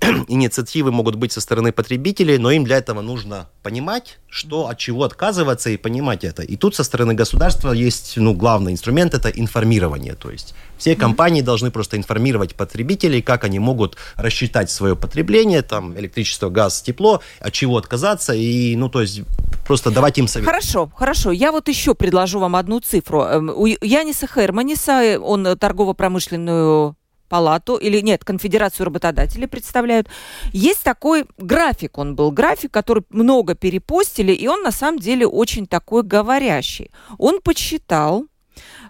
[0.28, 5.04] инициативы могут быть со стороны потребителей, но им для этого нужно понимать, что от чего
[5.04, 6.42] отказываться и понимать это.
[6.42, 11.42] И тут со стороны государства есть, ну, главный инструмент это информирование, то есть все компании
[11.42, 17.54] должны просто информировать потребителей, как они могут рассчитать свое потребление, там электричество, газ, тепло, от
[17.54, 19.22] чего отказаться и, ну, то есть
[19.68, 20.48] просто давать им совет.
[20.48, 21.32] Хорошо, хорошо.
[21.32, 23.22] Я вот еще предложу вам одну цифру.
[23.22, 26.96] Эм, у Яниса Херманиса, он торгово-промышленную
[27.32, 30.08] палату, или нет, конфедерацию работодателей представляют.
[30.52, 35.66] Есть такой график, он был график, который много перепостили, и он на самом деле очень
[35.66, 36.92] такой говорящий.
[37.18, 38.26] Он подсчитал,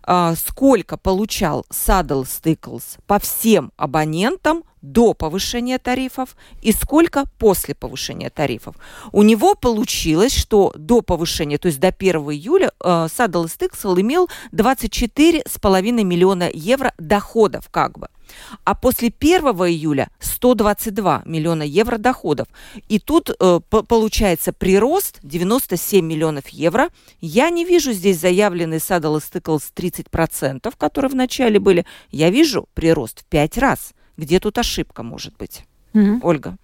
[0.04, 8.32] а, сколько получал Saddle Stickles по всем абонентам до повышения тарифов и сколько после повышения
[8.32, 8.76] тарифов.
[9.12, 14.28] У него получилось, что до повышения, то есть до 1 июля, э, Saddle Stickles имел
[14.52, 18.08] 24,5 миллиона евро доходов как бы.
[18.64, 22.48] А после 1 июля 122 миллиона евро доходов.
[22.88, 26.90] И тут э, получается прирост 97 миллионов евро.
[27.20, 31.86] Я не вижу здесь заявленный Saddle Stickles 30%, которые в начале были.
[32.12, 33.94] Я вижу прирост в 5 раз.
[34.18, 35.66] Где тут ошибка может быть?
[35.94, 36.20] Mm-hmm.
[36.24, 36.58] Ольга.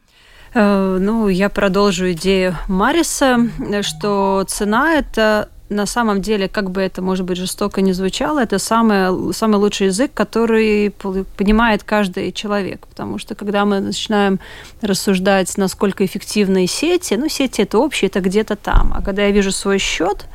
[0.53, 3.49] Э, ну, я продолжу идею Мариса,
[3.81, 8.57] что цена– это на самом деле, как бы это, может быть, жестоко не звучало, это
[8.57, 12.88] самый, самый лучший язык, который понимает каждый человек.
[12.88, 14.39] Потому что когда мы начинаем
[14.81, 18.93] рассуждать, насколько эффективны сети, ну, сети это общие, это где-то там.
[18.95, 20.25] А когда я вижу свой счет,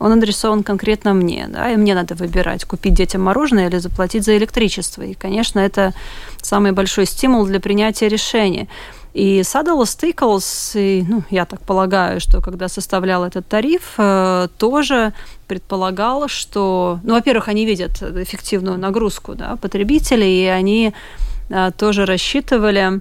[0.00, 4.36] он адресован конкретно мне, да, и мне надо выбирать, купить детям мороженое или заплатить за
[4.36, 5.02] электричество.
[5.02, 5.94] И, конечно, это
[6.40, 8.66] самый большой стимул для принятия решения.
[9.14, 15.12] И Saddle Stickles, и, ну, я так полагаю, что когда составлял этот тариф, э, тоже
[15.46, 20.94] предполагал, что, ну, во-первых, они видят эффективную нагрузку да, потребителей, и они
[21.50, 23.00] э, тоже рассчитывали,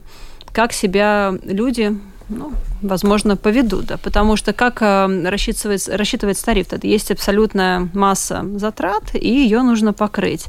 [0.51, 1.97] как себя люди
[2.31, 8.45] ну, возможно, поведут, да, потому что как э, рассчитывается, рассчитывается тариф, это есть абсолютная масса
[8.55, 10.47] затрат, и ее нужно покрыть.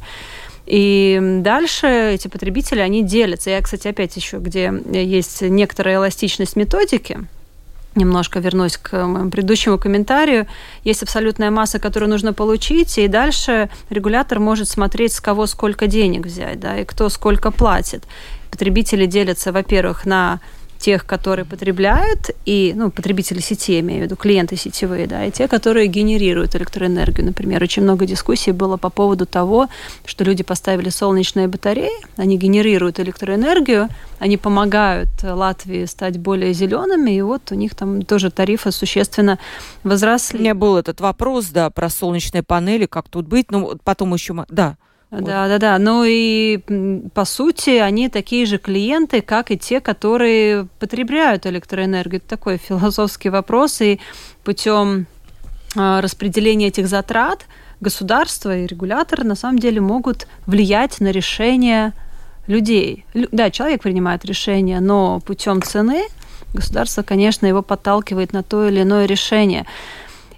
[0.67, 3.51] И дальше эти потребители, они делятся.
[3.51, 7.27] Я, кстати, опять еще, где есть некоторая эластичность методики,
[7.95, 10.47] немножко вернусь к моему предыдущему комментарию.
[10.85, 16.27] Есть абсолютная масса, которую нужно получить, и дальше регулятор может смотреть, с кого сколько денег
[16.27, 18.05] взять, да, и кто сколько платит.
[18.51, 20.41] Потребители делятся, во-первых, на
[20.83, 25.31] тех, которые потребляют, и, ну, потребители сети, я имею в виду, клиенты сетевые, да, и
[25.31, 27.25] те, которые генерируют электроэнергию.
[27.25, 29.69] Например, очень много дискуссий было по поводу того,
[30.05, 37.23] что люди поставили солнечные батареи, они генерируют электроэнергию, они помогают Латвии стать более зелеными, и
[37.23, 39.39] вот у них там тоже тарифы существенно
[39.85, 40.41] возросли.
[40.41, 44.45] У меня был этот вопрос, да, про солнечные панели, как тут быть, ну, потом еще,
[44.49, 44.77] да,
[45.21, 45.79] да, да, да.
[45.79, 46.59] Ну и
[47.15, 52.19] по сути они такие же клиенты, как и те, которые потребляют электроэнергию.
[52.19, 53.81] Это такой философский вопрос.
[53.83, 54.01] И
[54.43, 55.07] путем
[55.77, 57.47] а, распределения этих затрат
[57.81, 61.93] государство и регуляторы на самом деле могут влиять на решение
[62.47, 63.05] людей.
[63.13, 66.05] Да, человек принимает решение, но путем цены
[66.55, 69.67] государство, конечно, его подталкивает на то или иное решение.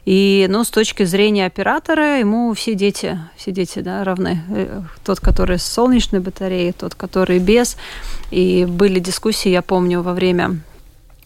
[0.04, 4.42] И, ну, с точки зрения оператора, ему все дети, все дети, да, равны.
[4.50, 7.76] Э, тот, который с солнечной батареей, тот, который без.
[8.30, 10.60] И были дискуссии, я помню, во время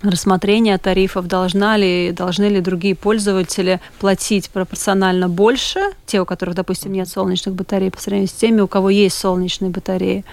[0.02, 6.92] рассмотрения тарифов, должна ли, должны ли другие пользователи платить пропорционально больше, те, у которых, допустим,
[6.92, 10.24] нет солнечных батарей, по сравнению с теми, у кого есть солнечные батареи.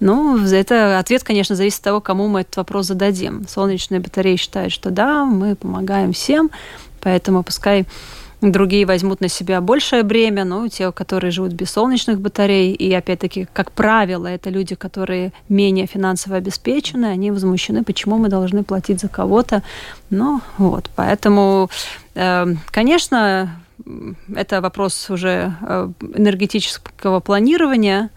[0.00, 3.46] Ну, это ответ, конечно, зависит от того, кому мы этот вопрос зададим.
[3.48, 6.50] Солнечные батареи считают, что да, мы помогаем всем,
[7.04, 7.86] Поэтому пускай
[8.40, 13.46] другие возьмут на себя большее бремя, ну, те, которые живут без солнечных батарей, и опять-таки,
[13.52, 19.08] как правило, это люди, которые менее финансово обеспечены, они возмущены, почему мы должны платить за
[19.08, 19.62] кого-то.
[20.10, 21.70] Ну, вот, поэтому,
[22.14, 23.56] э, конечно,
[24.34, 28.10] это вопрос уже э, энергетического планирования,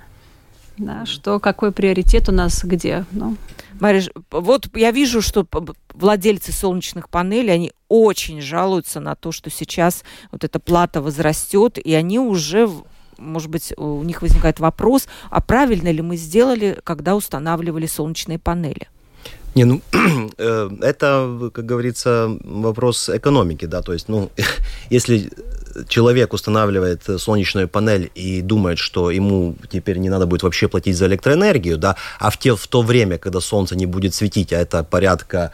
[0.78, 3.06] да, что какой приоритет у нас где.
[3.12, 3.36] Ну.
[3.80, 5.46] Мариш, вот я вижу, что
[5.94, 11.94] владельцы солнечных панелей, они очень жалуются на то, что сейчас вот эта плата возрастет, и
[11.94, 12.70] они уже
[13.18, 18.88] может быть, у них возникает вопрос, а правильно ли мы сделали, когда устанавливали солнечные панели?
[19.56, 19.82] Не, ну,
[20.38, 24.30] э, это, как говорится, вопрос экономики, да, то есть, ну,
[24.92, 25.32] если
[25.88, 31.08] человек устанавливает солнечную панель и думает, что ему теперь не надо будет вообще платить за
[31.08, 34.84] электроэнергию, да, а в, те, в то время, когда солнце не будет светить, а это
[34.84, 35.52] порядка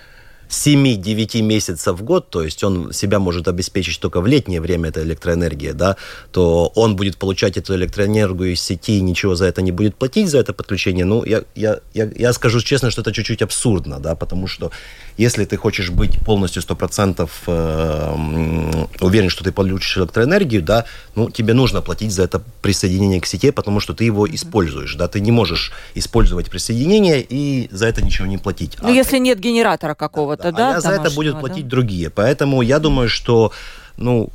[0.53, 5.01] 7-9 месяцев в год, то есть он себя может обеспечить только в летнее время, это
[5.01, 5.97] электроэнергия, да,
[6.31, 10.29] то он будет получать эту электроэнергию из сети и ничего за это не будет платить,
[10.29, 11.05] за это подключение.
[11.05, 14.71] Ну, я, я, я, я скажу честно, что это чуть-чуть абсурдно, да, потому что
[15.17, 21.53] если ты хочешь быть полностью 100% э, уверен, что ты получишь электроэнергию, да, ну, тебе
[21.53, 25.31] нужно платить за это присоединение к сети, потому что ты его используешь, да, ты не
[25.31, 28.77] можешь использовать присоединение и за это ничего не платить.
[28.81, 30.77] Ну, а если нет генератора какого-то, да?
[30.77, 31.69] А за это будут платить да?
[31.69, 32.09] другие.
[32.09, 33.51] Поэтому я думаю, что
[33.97, 34.29] ну,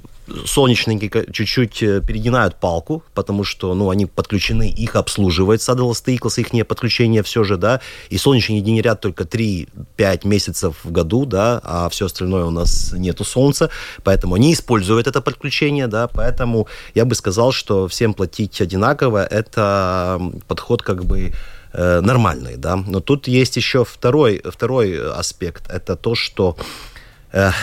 [0.46, 6.52] солнечники чуть-чуть э, перегинают палку, потому что, ну, они подключены, их обслуживает Saddle Staples, их
[6.52, 11.88] не подключение все же, да, и солнечники генерят только 3-5 месяцев в году, да, а
[11.88, 13.70] все остальное у нас нету солнца,
[14.04, 20.20] поэтому они используют это подключение, да, поэтому я бы сказал, что всем платить одинаково, это
[20.46, 21.32] подход как бы
[21.72, 26.96] э, нормальный, да, но тут есть еще второй, второй аспект, это то, что Э,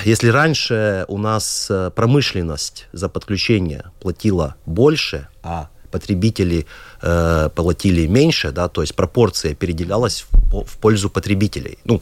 [0.06, 6.66] если раньше у нас э, промышленность за подключение платила больше, а потребители
[7.02, 11.80] э, платили меньше, да, то есть пропорция переделялась в, в пользу потребителей.
[11.86, 12.02] Ну,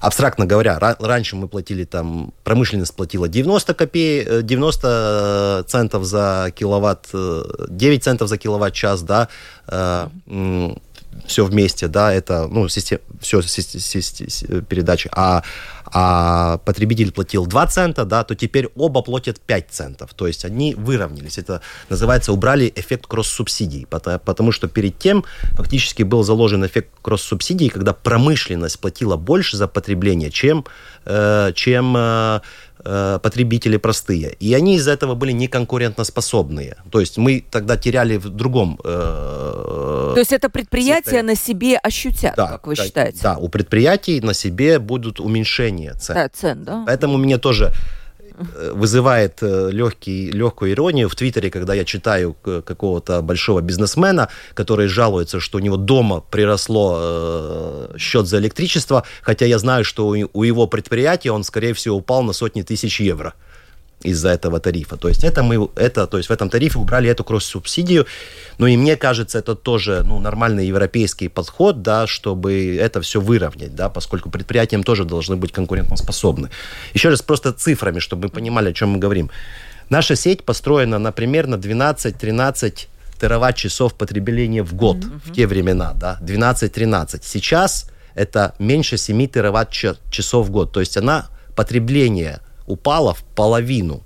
[0.00, 7.08] абстрактно говоря, раньше мы платили там, промышленность платила 90 копеек, 90 центов за киловатт,
[7.68, 9.28] 9 центов за киловатт-час, да,
[11.26, 13.40] все вместе, да, это, ну, систем, все
[14.68, 15.42] передачи, а,
[15.86, 20.74] а потребитель платил 2 цента, да, то теперь оба платят 5 центов, то есть они
[20.74, 26.90] выровнялись, это называется, убрали эффект кросс-субсидий, потому, потому что перед тем фактически был заложен эффект
[27.02, 30.64] кросс-субсидий, когда промышленность платила больше за потребление, чем,
[31.04, 32.40] э, чем Э,
[32.82, 34.34] потребители простые.
[34.40, 36.76] И они из-за этого были неконкурентоспособные.
[36.90, 38.78] То есть мы тогда теряли в другом...
[38.84, 43.18] Э, То есть это предприятия на себе ощутят, да, как вы да, считаете?
[43.22, 46.14] Да, у предприятий на себе будут уменьшения цен.
[46.14, 46.84] Да, цен, да.
[46.86, 47.97] Поэтому мне тоже Э,
[48.72, 55.40] вызывает э, легкий, легкую иронию в Твиттере, когда я читаю какого-то большого бизнесмена, который жалуется,
[55.40, 60.66] что у него дома приросло э, счет за электричество, хотя я знаю, что у его
[60.66, 63.34] предприятия он, скорее всего, упал на сотни тысяч евро.
[64.08, 64.96] Из-за этого тарифа.
[64.96, 68.06] То есть это мы, это, то есть в этом тарифе убрали эту кросс-субсидию.
[68.58, 73.74] Ну и мне кажется, это тоже ну, нормальный европейский подход, да, чтобы это все выровнять,
[73.74, 76.50] да, поскольку предприятиям тоже должны быть конкурентоспособны.
[76.94, 79.30] Еще раз просто цифрами, чтобы мы понимали, о чем мы говорим.
[79.90, 82.86] Наша сеть построена на примерно 12-13
[83.20, 85.20] тераватт-часов потребления в год mm-hmm.
[85.24, 87.20] в те времена, да, 12-13.
[87.22, 90.72] Сейчас это меньше 7 тераватт-часов в год.
[90.72, 94.02] То есть она, потребление упало в половину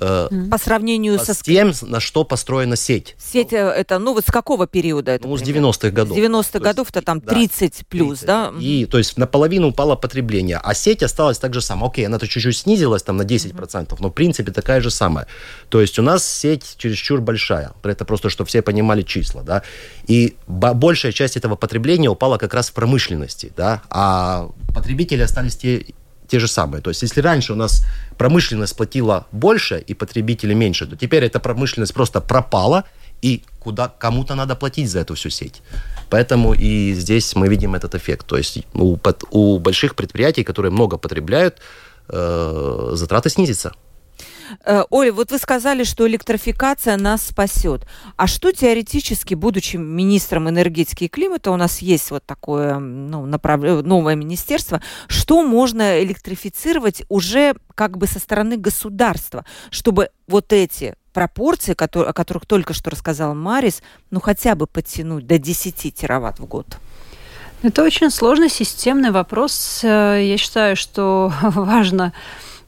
[0.00, 1.34] Э, по сравнению со...
[1.34, 3.14] С тем, на что построена сеть.
[3.18, 5.26] Сеть э, это, ну, вот с какого периода это?
[5.26, 6.16] Ну, с 90-х годов.
[6.16, 8.26] С 90-х годов это там 30 да, плюс, 30.
[8.26, 8.52] да?
[8.60, 11.90] И, то есть, наполовину упало потребление, а сеть осталась так же самая.
[11.90, 13.96] Окей, она-то чуть-чуть снизилась там на 10%, mm-hmm.
[13.98, 15.26] но в принципе такая же самая.
[15.68, 17.72] То есть, у нас сеть чересчур большая.
[17.82, 19.62] Это просто, чтобы все понимали числа, да.
[20.06, 25.86] И большая часть этого потребления упала как раз в промышленности, да, а потребители остались те
[26.28, 26.82] те же самые.
[26.82, 27.84] То есть, если раньше у нас
[28.18, 32.84] промышленность платила больше и потребители меньше, то теперь эта промышленность просто пропала,
[33.22, 35.62] и куда кому-то надо платить за эту всю сеть.
[36.10, 38.26] Поэтому и здесь мы видим этот эффект.
[38.26, 38.98] То есть у,
[39.30, 41.60] у больших предприятий, которые много потребляют,
[42.08, 43.72] э, затраты снизятся.
[44.64, 47.86] Э, Оля, вот вы сказали, что электрификация нас спасет.
[48.16, 53.62] А что теоретически, будучи министром энергетики и климата, у нас есть вот такое ну, направ...
[53.62, 60.94] Э, новое министерство, что можно электрифицировать уже как бы со стороны государства, чтобы вот эти
[61.12, 66.38] пропорции, которые, о которых только что рассказал Марис, ну хотя бы подтянуть до 10 тераватт
[66.38, 66.66] в год?
[67.62, 69.80] Это очень сложный системный вопрос.
[69.82, 72.12] Э, я считаю, что важно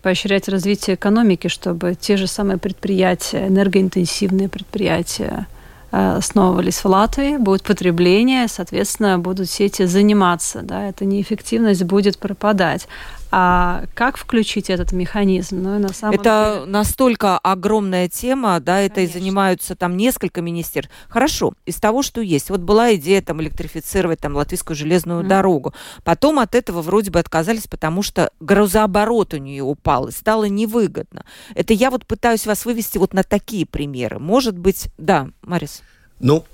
[0.02, 5.46] поощрять развитие экономики, чтобы те же самые предприятия, энергоинтенсивные предприятия,
[5.90, 12.88] э, основывались в Латвии, будет потребление, соответственно, будут сети заниматься, да, эта неэффективность будет пропадать.
[13.30, 15.62] А как включить этот механизм?
[15.62, 16.72] Ну, на самом это деле...
[16.72, 20.92] настолько огромная тема, да, это и занимаются там несколько министерств.
[21.08, 22.48] Хорошо, из того, что есть.
[22.48, 25.28] Вот была идея там электрифицировать там латвийскую железную mm.
[25.28, 25.74] дорогу.
[26.04, 31.24] Потом от этого вроде бы отказались, потому что грузооборот у нее упал и стало невыгодно.
[31.54, 34.18] Это я вот пытаюсь вас вывести вот на такие примеры.
[34.18, 35.82] Может быть, да, Марис?
[36.20, 36.44] Ну,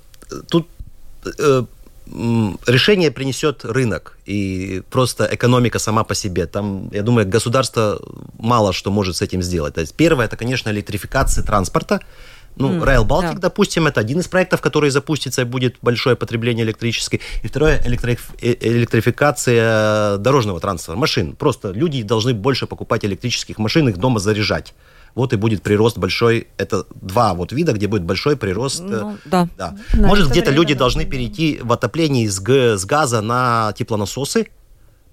[0.48, 0.68] тут
[1.38, 1.64] э,
[2.06, 6.46] решение принесет рынок и просто экономика сама по себе.
[6.46, 8.00] Там, я думаю, государство
[8.38, 9.74] мало что может с этим сделать.
[9.74, 12.00] То есть первое, это, конечно, электрификация транспорта.
[12.56, 13.48] Ну, mm, Rail Baltic, да.
[13.48, 17.20] допустим, это один из проектов, который запустится и будет большое потребление электрической.
[17.42, 18.30] И второе, электриф...
[18.40, 21.34] Э, электрификация дорожного транспорта, машин.
[21.34, 24.74] Просто люди должны больше покупать электрических машин, их дома заряжать
[25.14, 26.48] вот и будет прирост большой.
[26.56, 28.80] Это два вот вида, где будет большой прирост.
[28.80, 29.48] Э, ну, да.
[29.56, 29.76] да.
[29.94, 34.48] Может, где-то люди должны перейти в отопление с, с газа на теплонасосы,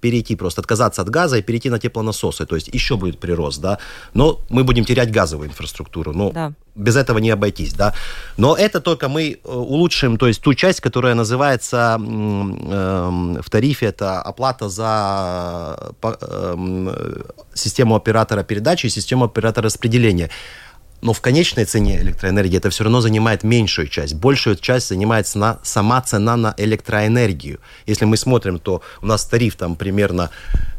[0.02, 2.44] перейти просто, отказаться от газа и перейти на теплонасосы.
[2.44, 3.78] То есть еще будет прирост, да.
[4.14, 6.12] Но мы будем терять газовую инфраструктуру.
[6.12, 6.52] Но да.
[6.74, 7.94] без этого не обойтись, да.
[8.36, 13.86] Но это только мы э, улучшим, то есть ту часть, которая называется э, в тарифе,
[13.86, 17.22] это оплата за э,
[17.54, 20.30] систему оператора передачи и систему оператора распределения
[21.02, 24.14] но в конечной цене электроэнергии это все равно занимает меньшую часть.
[24.14, 27.58] Большую часть занимает цена, сама цена на электроэнергию.
[27.86, 30.30] Если мы смотрим, то у нас тариф там примерно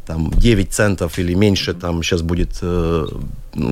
[0.06, 3.06] там, 9 центов или меньше, там сейчас будет э,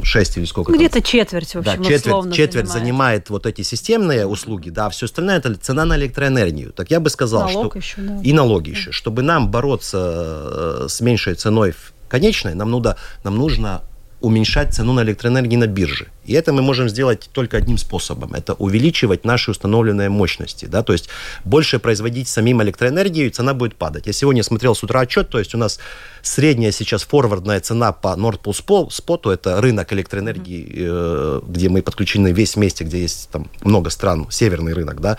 [0.03, 0.73] 6 ну, или сколько.
[0.73, 2.73] Где-то четверть, в общем, да, четверть, четверть занимает.
[2.73, 6.73] занимает вот эти системные услуги, да, все остальное это цена на электроэнергию.
[6.73, 7.79] Так я бы сказал, Налог что...
[7.79, 8.21] Еще, да.
[8.23, 8.79] И налоги да.
[8.79, 8.93] еще.
[8.93, 11.75] Чтобы нам бороться э, с меньшей ценой
[12.09, 13.83] конечной, нам, нужно, нам нужно
[14.23, 16.07] уменьшать цену на электроэнергию на бирже.
[16.25, 18.35] И это мы можем сделать только одним способом.
[18.35, 20.67] Это увеличивать наши установленные мощности.
[20.67, 20.83] Да?
[20.83, 21.09] То есть
[21.45, 24.07] больше производить самим электроэнергию, и цена будет падать.
[24.07, 25.79] Я сегодня смотрел с утра отчет, то есть у нас
[26.23, 31.45] средняя сейчас форвардная цена по Nord Pool споту, это рынок электроэнергии, mm-hmm.
[31.49, 35.19] где мы подключены весь вместе, где есть там много стран, северный рынок, да,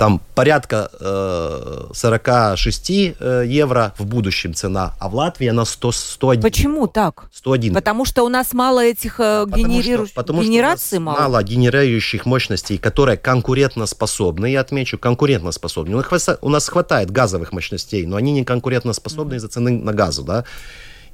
[0.00, 6.42] там порядка э, 46 э, евро в будущем цена, а в Латвии она 100, 101.
[6.42, 7.24] Почему так?
[7.34, 7.74] 101.
[7.74, 11.18] Потому что у нас мало этих э, генерирующих, потому генераций что мало.
[11.20, 16.02] мало генерирующих мощностей, которые конкурентоспособны, я отмечу, конкурентоспособны.
[16.40, 19.36] У нас хватает газовых мощностей, но они не конкурентоспособны mm-hmm.
[19.36, 20.44] из-за цены на газу, да.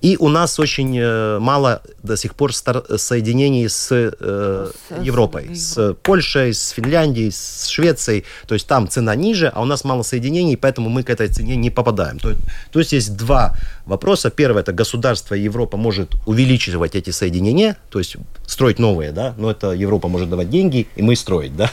[0.02, 5.94] И у нас очень э, мало до сих пор соединений с, э, с Европой, с
[6.02, 8.24] Польшей, с Финляндией, с Швецией.
[8.46, 11.56] То есть там цена ниже, а у нас мало соединений, поэтому мы к этой цене
[11.56, 12.18] не попадаем.
[12.18, 12.34] То,
[12.70, 14.30] то есть есть два вопроса.
[14.30, 18.16] Первое, это государство Европа может увеличивать эти соединения, то есть
[18.46, 21.70] строить новые, да, но это Европа может давать деньги, и мы строить, да.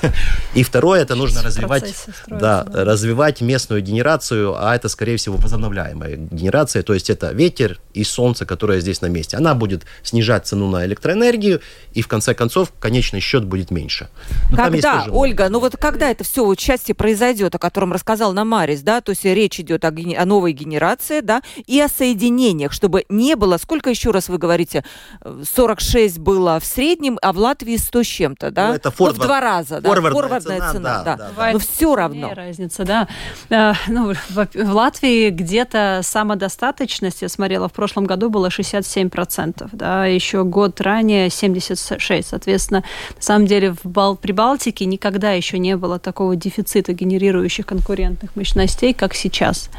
[0.56, 1.94] И второе, это нужно развивать,
[2.28, 7.80] да, да, развивать местную генерацию, а это, скорее всего, возобновляемая генерация, то есть это ветер
[7.94, 9.36] и солнце солнце, которое здесь на месте.
[9.36, 11.60] Она будет снижать цену на электроэнергию,
[11.94, 14.08] и в конце концов конечный счет будет меньше.
[14.50, 18.48] Но когда, Ольга, ну вот когда это все вот счастье произойдет, о котором рассказал нам
[18.48, 23.04] Марис, да, то есть речь идет о, о новой генерации, да, и о соединениях, чтобы
[23.10, 24.86] не было, сколько еще раз вы говорите,
[25.22, 28.70] 46 было в среднем, а в Латвии 100 с чем-то, да?
[28.70, 31.16] Ну, это форвард, ну, в два раза, да, форвардная цена, цена да.
[31.18, 31.30] да.
[31.36, 31.52] да.
[31.52, 32.34] Но все равно.
[32.34, 33.08] разница, да.
[33.50, 40.44] Э, ну, в Латвии где-то самодостаточность, я смотрела, в прошлом году было 67%, да, еще
[40.44, 42.24] год ранее 76%.
[42.24, 42.84] Соответственно,
[43.16, 48.94] на самом деле в Бал Прибалтике никогда еще не было такого дефицита генерирующих конкурентных мощностей,
[48.94, 49.70] как сейчас.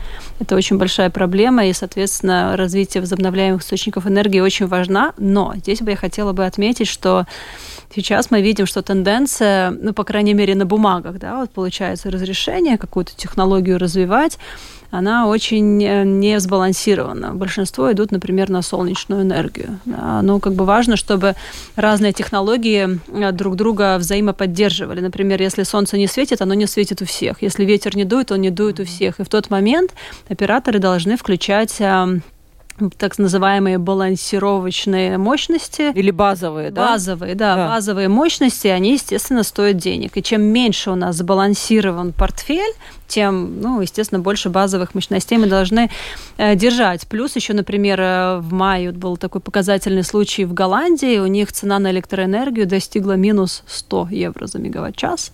[0.41, 5.91] Это очень большая проблема, и, соответственно, развитие возобновляемых источников энергии очень важна, но здесь бы
[5.91, 7.27] я хотела бы отметить, что
[7.95, 12.77] Сейчас мы видим, что тенденция, ну, по крайней мере, на бумагах, да, вот получается разрешение
[12.77, 14.39] какую-то технологию развивать,
[14.91, 17.35] она очень э, не сбалансирована.
[17.35, 19.79] Большинство идут, например, на солнечную энергию.
[20.23, 21.35] Ну, как бы важно, чтобы
[21.77, 25.01] разные технологии э, друг друга взаимоподдерживали.
[25.01, 27.43] Например, если солнце не светит, оно не светит у всех.
[27.43, 29.21] Если ветер не дует, он не дует у всех.
[29.21, 29.93] И в тот момент
[30.29, 32.21] операторы должны включать э,
[32.99, 35.93] так называемые балансировочные мощности.
[35.95, 36.93] Или базовые, да?
[36.93, 37.69] Базовые, да, да.
[37.69, 40.17] Базовые мощности, они, естественно, стоят денег.
[40.17, 42.75] И чем меньше у нас сбалансирован портфель,
[43.07, 45.91] тем, ну, естественно, больше базовых мощностей мы должны
[46.37, 47.07] э, держать.
[47.07, 51.19] Плюс еще, например, э, в мае был такой показательный случай в Голландии.
[51.19, 55.33] У них цена на электроэнергию достигла минус 100 евро за мегаватт-час.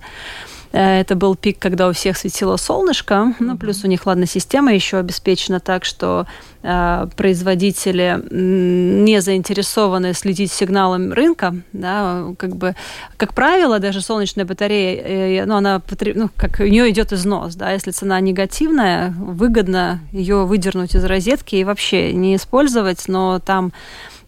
[0.72, 3.34] Э, это был пик, когда у всех светило солнышко.
[3.38, 6.26] Ну, плюс у них, ладно, система еще обеспечена так, что
[6.62, 11.56] э, производители не заинтересованы следить сигналом рынка.
[11.72, 12.74] Да, как бы,
[13.16, 15.82] как правило, даже солнечная батарея, э, ну, она,
[16.14, 17.54] ну, как у нее идет износ.
[17.56, 23.72] Да, если цена негативная, выгодно ее выдернуть из розетки и вообще не использовать, но там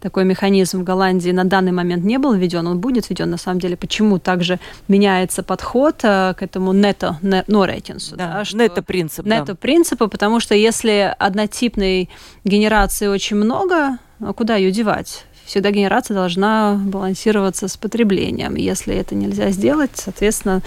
[0.02, 3.60] такой механизм в Голландии на данный момент не был введен, он будет введен на самом
[3.60, 3.76] деле.
[3.76, 8.16] Почему также меняется подход э, к этому нето, но рейтинсу?
[8.16, 9.24] Да, да, нето принцип.
[9.24, 9.54] Нето да.
[9.54, 12.10] принципа, потому что если однотипной
[12.44, 15.24] генерации очень много, а куда ее девать?
[15.44, 18.54] Всегда генерация должна балансироваться с потреблением.
[18.54, 20.62] Если это нельзя сделать, соответственно,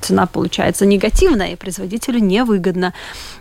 [0.00, 2.94] цена получается негативная, и производителю невыгодно.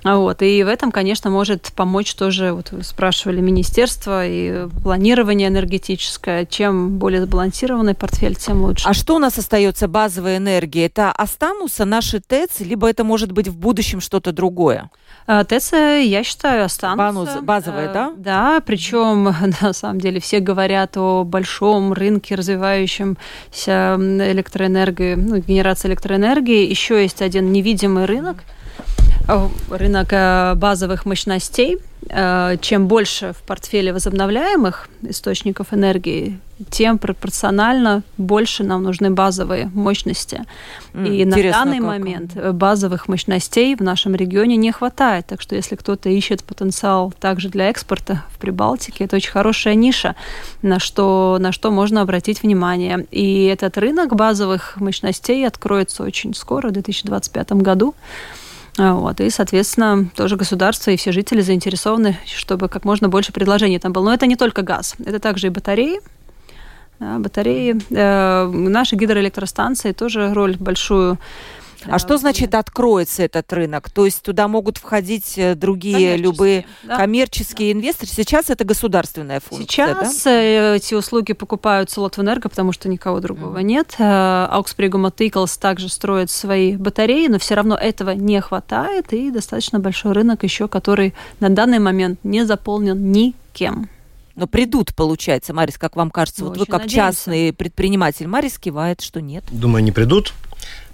[0.03, 0.41] Вот.
[0.41, 6.45] И в этом, конечно, может помочь тоже, вот вы спрашивали, министерство и планирование энергетическое.
[6.45, 8.88] Чем более сбалансированный портфель, тем лучше.
[8.88, 10.86] А что у нас остается базовой энергии?
[10.86, 14.89] Это останутся наши ТЭЦ, либо это может быть в будущем что-то другое?
[15.25, 15.73] А, ТЭЦ,
[16.03, 17.41] я считаю, останутся.
[17.41, 18.11] Базовые, да?
[18.11, 25.88] Э, да, причем, на самом деле, все говорят о большом рынке развивающемся электроэнергии, ну, генерации
[25.89, 26.69] электроэнергии.
[26.69, 28.43] Еще есть один невидимый рынок,
[29.69, 38.63] рынок э, базовых мощностей– Э, чем больше в портфеле возобновляемых источников энергии, тем пропорционально больше
[38.63, 40.43] нам нужны базовые мощности.
[40.93, 41.88] Mm, и на данный как.
[41.88, 45.28] момент базовых мощностей в нашем регионе не хватает.
[45.28, 50.15] Так что если кто-то ищет потенциал также для экспорта в Прибалтике, это очень хорошая ниша,
[50.61, 53.05] на что, на что можно обратить внимание.
[53.11, 57.95] И этот рынок базовых мощностей откроется очень скоро, в 2025 году.
[58.78, 63.80] А, вот, и, соответственно, тоже государство и все жители заинтересованы, чтобы как можно больше предложений
[63.80, 64.05] там было.
[64.05, 65.99] Но это не только газ, это также и батареи,
[66.99, 67.80] да, батареи.
[67.91, 71.19] Э, наши гидроэлектростанции тоже роль большую
[71.86, 73.89] а что значит откроется этот рынок?
[73.89, 76.97] То есть туда могут входить э, другие коммерческие, любые да.
[76.97, 77.79] коммерческие да.
[77.79, 78.11] инвесторы?
[78.11, 80.31] Сейчас это государственная функция, Сейчас да?
[80.31, 83.63] Э, эти услуги покупают Солотвэнерго, потому что никого другого mm.
[83.63, 83.95] нет.
[83.99, 90.13] Augsburg Мотыклс также строит свои батареи, но все равно этого не хватает, и достаточно большой
[90.13, 93.89] рынок еще, который на данный момент не заполнен никем.
[94.36, 96.43] Но придут, получается, Марис, как вам кажется?
[96.43, 96.95] Мы вот вы как надеемся.
[96.95, 99.43] частный предприниматель, Марис кивает, что нет.
[99.51, 100.34] Думаю, не придут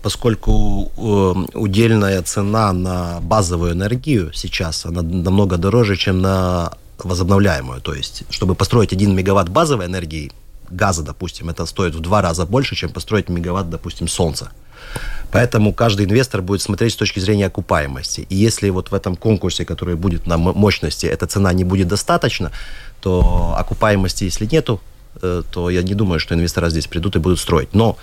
[0.01, 6.71] поскольку э, удельная цена на базовую энергию сейчас она намного дороже, чем на
[7.03, 7.81] возобновляемую.
[7.81, 10.31] То есть, чтобы построить 1 мегаватт базовой энергии,
[10.69, 14.51] газа, допустим, это стоит в два раза больше, чем построить мегаватт, допустим, солнца.
[15.31, 18.25] Поэтому каждый инвестор будет смотреть с точки зрения окупаемости.
[18.29, 22.51] И если вот в этом конкурсе, который будет на мощности, эта цена не будет достаточно,
[23.01, 24.81] то окупаемости, если нету,
[25.21, 27.73] э, то я не думаю, что инвесторы здесь придут и будут строить.
[27.73, 27.97] Но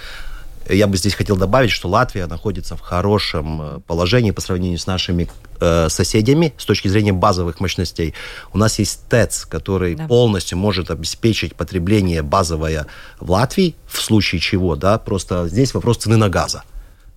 [0.68, 4.86] я бы здесь хотел добавить, что Латвия находится в хорошем э, положении по сравнению с
[4.86, 5.28] нашими
[5.60, 8.14] э, соседями с точки зрения базовых мощностей.
[8.52, 10.06] У нас есть ТЭЦ, который да.
[10.06, 12.86] полностью может обеспечить потребление базовое
[13.20, 16.62] в Латвии, в случае чего, да, просто здесь вопрос цены на газа.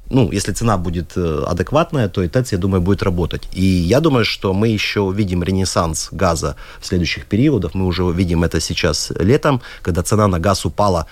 [0.10, 3.48] ну, если цена будет э, адекватная, то и ТЭЦ, я думаю, будет работать.
[3.52, 7.76] И я думаю, что мы еще увидим ренессанс газа в следующих периодах.
[7.76, 11.06] Мы уже увидим это сейчас летом, когда цена на газ упала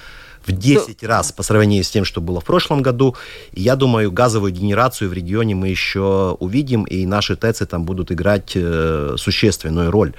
[0.48, 1.08] в 10 да.
[1.08, 3.16] раз по сравнению с тем, что было в прошлом году.
[3.52, 8.12] И я думаю, газовую генерацию в регионе мы еще увидим, и наши ТЭЦы там будут
[8.12, 10.14] играть э, существенную роль.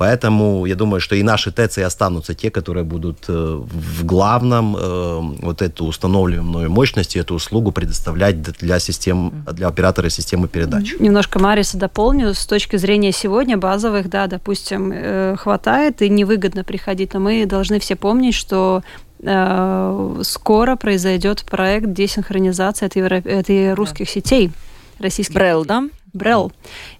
[0.00, 4.74] Поэтому я думаю, что и наши ТЭЦ и останутся те, которые будут э, в главном
[4.74, 10.94] э, вот эту установленную мощность и эту услугу предоставлять для систем, для оператора системы передач.
[10.98, 12.32] Немножко Мариса дополню.
[12.32, 17.78] С точки зрения сегодня базовых, да, допустим, э, хватает и невыгодно приходить, но мы должны
[17.78, 18.82] все помнить, что
[19.22, 22.96] скоро произойдет проект десинхронизации от,
[23.26, 24.50] от русских сетей
[24.98, 25.34] российских.
[25.34, 25.84] Брел, да?
[26.12, 26.52] Брел.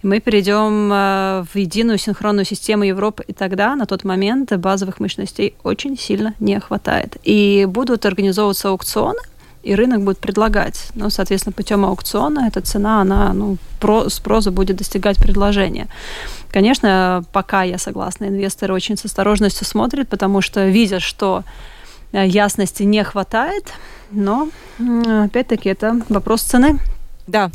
[0.02, 5.00] И мы перейдем э, в единую синхронную систему Европы, и тогда на тот момент базовых
[5.00, 7.16] мощностей очень сильно не хватает.
[7.24, 9.18] И будут организовываться аукционы,
[9.62, 10.88] и рынок будет предлагать.
[10.94, 15.88] Ну, соответственно, путем аукциона эта цена, она, ну, про, спроса будет достигать предложения.
[16.50, 21.79] Конечно, пока я согласна, инвесторы очень с осторожностью смотрят, потому что видят, что э,
[22.12, 23.72] ясности не хватает,
[24.10, 24.48] но,
[24.78, 26.78] опять-таки, это вопрос цены.
[27.30, 27.50] Да,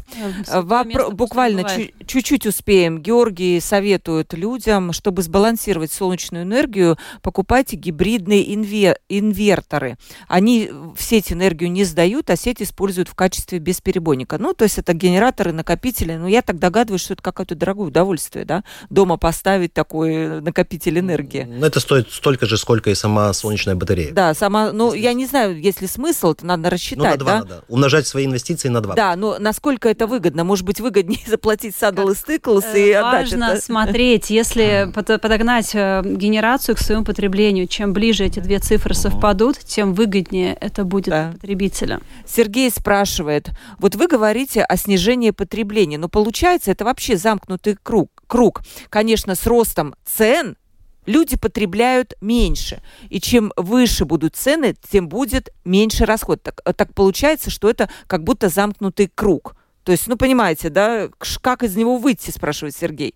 [0.47, 1.65] э, Вопро- буквально
[2.05, 3.01] чуть-чуть успеем.
[3.01, 9.97] Георгий советует людям, чтобы сбалансировать солнечную энергию, покупайте гибридные инвер- инверторы.
[10.27, 14.37] Они в сеть энергию не сдают, а сеть используют в качестве бесперебойника.
[14.37, 16.15] Ну, то есть это генераторы, накопители.
[16.15, 21.47] Ну, я так догадываюсь, что это какое-то дорогое удовольствие, да, дома поставить такой накопитель энергии.
[21.49, 24.13] Ну, это стоит столько же, сколько и сама солнечная батарея.
[24.13, 27.31] Да, сама, ну, я не знаю, есть ли смысл, это надо рассчитать, ну, на два
[27.31, 27.39] да?
[27.39, 27.63] надо.
[27.67, 28.95] Умножать свои инвестиции на два.
[28.95, 30.43] Да, но насколько насколько это выгодно?
[30.43, 33.61] Может быть, выгоднее заплатить и Стыклс и э, отдать Важно это?
[33.61, 39.93] смотреть, если подогнать э, генерацию к своему потреблению, чем ближе эти две цифры совпадут, тем
[39.95, 41.31] выгоднее это будет да.
[41.33, 41.99] потребителя.
[42.27, 43.49] Сергей спрашивает,
[43.79, 48.11] вот вы говорите о снижении потребления, но получается это вообще замкнутый круг.
[48.27, 48.61] круг.
[48.89, 50.57] Конечно, с ростом цен
[51.05, 52.81] люди потребляют меньше.
[53.09, 56.41] И чем выше будут цены, тем будет меньше расход.
[56.43, 59.55] Так, так получается, что это как будто замкнутый круг.
[59.83, 61.09] То есть, ну, понимаете, да,
[61.41, 63.13] как из него выйти, спрашивает Сергей.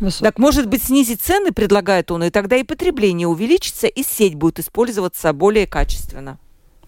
[0.00, 0.22] Высок.
[0.22, 4.58] Так, может быть, снизить цены, предлагает он, и тогда и потребление увеличится, и сеть будет
[4.58, 6.38] использоваться более качественно.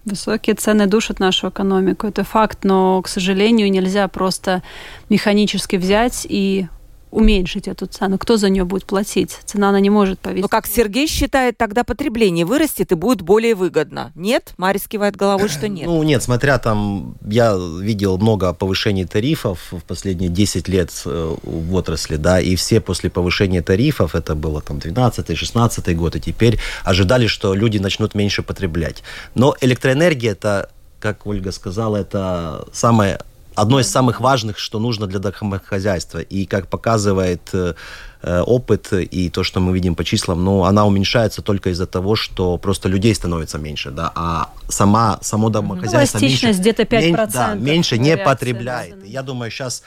[0.03, 4.61] Высокие цены душат нашу экономику, это факт, но, к сожалению, нельзя просто
[5.09, 6.67] механически взять и
[7.11, 8.17] уменьшить эту цену.
[8.17, 9.37] Кто за нее будет платить?
[9.45, 10.43] Цена она не может повесить.
[10.43, 14.11] Но как Сергей считает, тогда потребление вырастет и будет более выгодно.
[14.15, 14.53] Нет?
[14.57, 15.87] Марис кивает головой, что нет.
[15.87, 21.73] Ну, нет, смотря там, я видел много повышений тарифов в последние 10 лет э, в
[21.73, 27.27] отрасли, да, и все после повышения тарифов, это было там 12-16 год, и теперь ожидали,
[27.27, 29.03] что люди начнут меньше потреблять.
[29.35, 30.69] Но электроэнергия это
[31.05, 33.19] как Ольга сказала, это самое
[33.55, 36.19] одно из самых важных, что нужно для домохозяйства.
[36.19, 37.73] И как показывает э,
[38.21, 42.15] э, опыт и то, что мы видим по числам, ну, она уменьшается только из-за того,
[42.15, 47.01] что просто людей становится меньше, да, а сама, само домохозяйство ну, меньше, где-то 5%.
[47.01, 49.05] Меньше, да, меньше не потребляет.
[49.05, 49.83] Я думаю, сейчас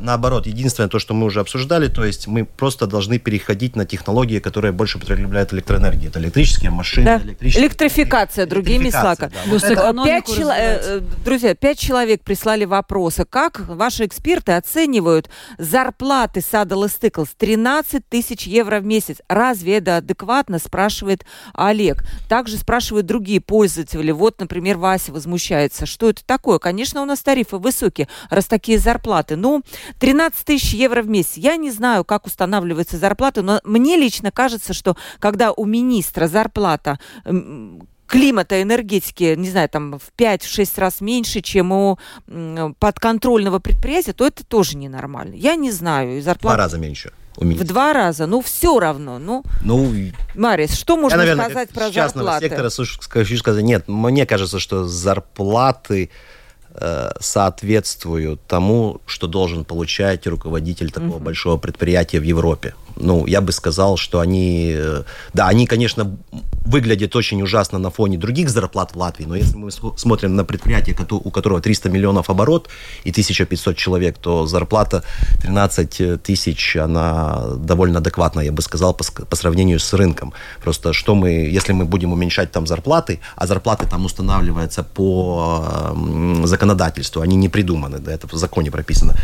[0.00, 4.38] наоборот, единственное то, что мы уже обсуждали, то есть мы просто должны переходить на технологии,
[4.38, 6.08] которые больше потребляют электроэнергии.
[6.08, 7.18] Это электрические машины, да.
[7.18, 7.64] электрические...
[7.64, 9.16] Электрификация, другими слова.
[9.18, 10.04] Да.
[10.04, 10.52] пять чело...
[10.56, 13.24] Э, друзья, пять человек прислали вопросы.
[13.28, 15.28] Как ваши эксперты оценивают
[15.58, 17.30] зарплаты Садал и Стыклс?
[17.36, 19.18] 13 тысяч евро в месяц.
[19.28, 22.04] Разве это адекватно, спрашивает Олег.
[22.28, 24.10] Также спрашивают другие пользователи.
[24.10, 25.86] Вот, например, Вася возмущается.
[25.86, 26.58] Что это такое?
[26.58, 29.36] Конечно, у нас тарифы высокие, раз такие зарплаты.
[29.36, 29.62] Ну,
[29.98, 31.36] 13 тысяч евро в месяц.
[31.36, 36.98] Я не знаю, как устанавливается зарплата, но мне лично кажется, что когда у министра зарплата
[38.06, 41.98] климата, энергетики, не знаю, там в 5-6 раз меньше, чем у
[42.78, 45.34] подконтрольного предприятия, то это тоже ненормально.
[45.34, 46.22] Я не знаю.
[46.22, 46.56] Зарплата...
[46.56, 47.12] Два раза меньше.
[47.36, 49.18] В два раза, ну все равно.
[49.18, 49.92] Ну, ну
[50.36, 52.48] Марис, что можно я, наверное, сказать про зарплаты?
[52.48, 52.70] сектора
[53.08, 56.10] хочу сказать, нет, мне кажется, что зарплаты
[57.20, 61.22] соответствуют тому, что должен получать руководитель такого mm-hmm.
[61.24, 66.16] большого предприятия в Европе ну, я бы сказал, что они, э, да, они, конечно,
[66.64, 70.96] выглядят очень ужасно на фоне других зарплат в Латвии, но если мы смотрим на предприятие,
[71.10, 72.68] у которого 300 миллионов оборот
[73.04, 75.02] и 1500 человек, то зарплата
[75.42, 80.32] 13 тысяч, она довольно адекватная, я бы сказал, по, по сравнению с рынком.
[80.62, 85.94] Просто что мы, если мы будем уменьшать там зарплаты, а зарплаты там устанавливаются по
[86.44, 89.14] законодательству, они не придуманы, да, это в законе прописано,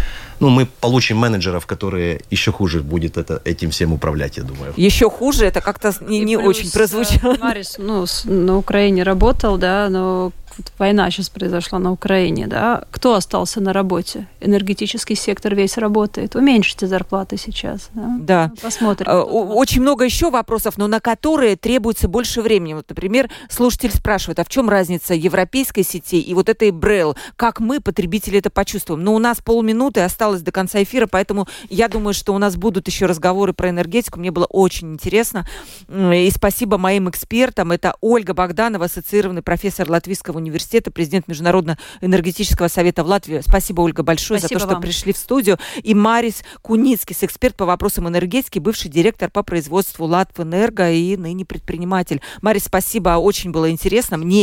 [0.40, 4.72] ну, мы получим менеджеров, которые еще хуже будет это, этим всем управлять, я думаю.
[4.76, 7.36] Еще хуже, это как-то не, не плюс, очень прозвучало.
[7.40, 13.14] Марис, ну, на Украине работал, да, но вот война сейчас произошла на Украине, да, кто
[13.14, 14.28] остался на работе?
[14.40, 16.36] Энергетический сектор весь работает.
[16.36, 17.88] Уменьшите зарплаты сейчас.
[17.94, 18.16] Да.
[18.20, 18.52] да.
[18.62, 19.11] Посмотрим.
[19.11, 22.74] Э, очень много еще вопросов, но на которые требуется больше времени.
[22.74, 27.16] Вот, например, слушатель спрашивает, а в чем разница европейской сети и вот этой Брел?
[27.36, 29.02] Как мы, потребители, это почувствуем?
[29.02, 32.86] Но у нас полминуты осталось до конца эфира, поэтому я думаю, что у нас будут
[32.86, 34.18] еще разговоры про энергетику.
[34.18, 35.46] Мне было очень интересно.
[35.88, 37.72] И спасибо моим экспертам.
[37.72, 40.49] Это Ольга Богданова, ассоциированный профессор Латвийского университета,
[40.90, 43.40] президент Международного энергетического совета в Латвии.
[43.40, 44.82] Спасибо, Ольга, большое Спасибо за то, что вам.
[44.82, 45.59] пришли в студию.
[45.82, 52.20] И Марис Куницкий, эксперт по вопросам энергетики, бывший директор по производству Латвэнерго и ныне предприниматель.
[52.42, 54.16] Марис, спасибо, очень было интересно.
[54.16, 54.38] Мне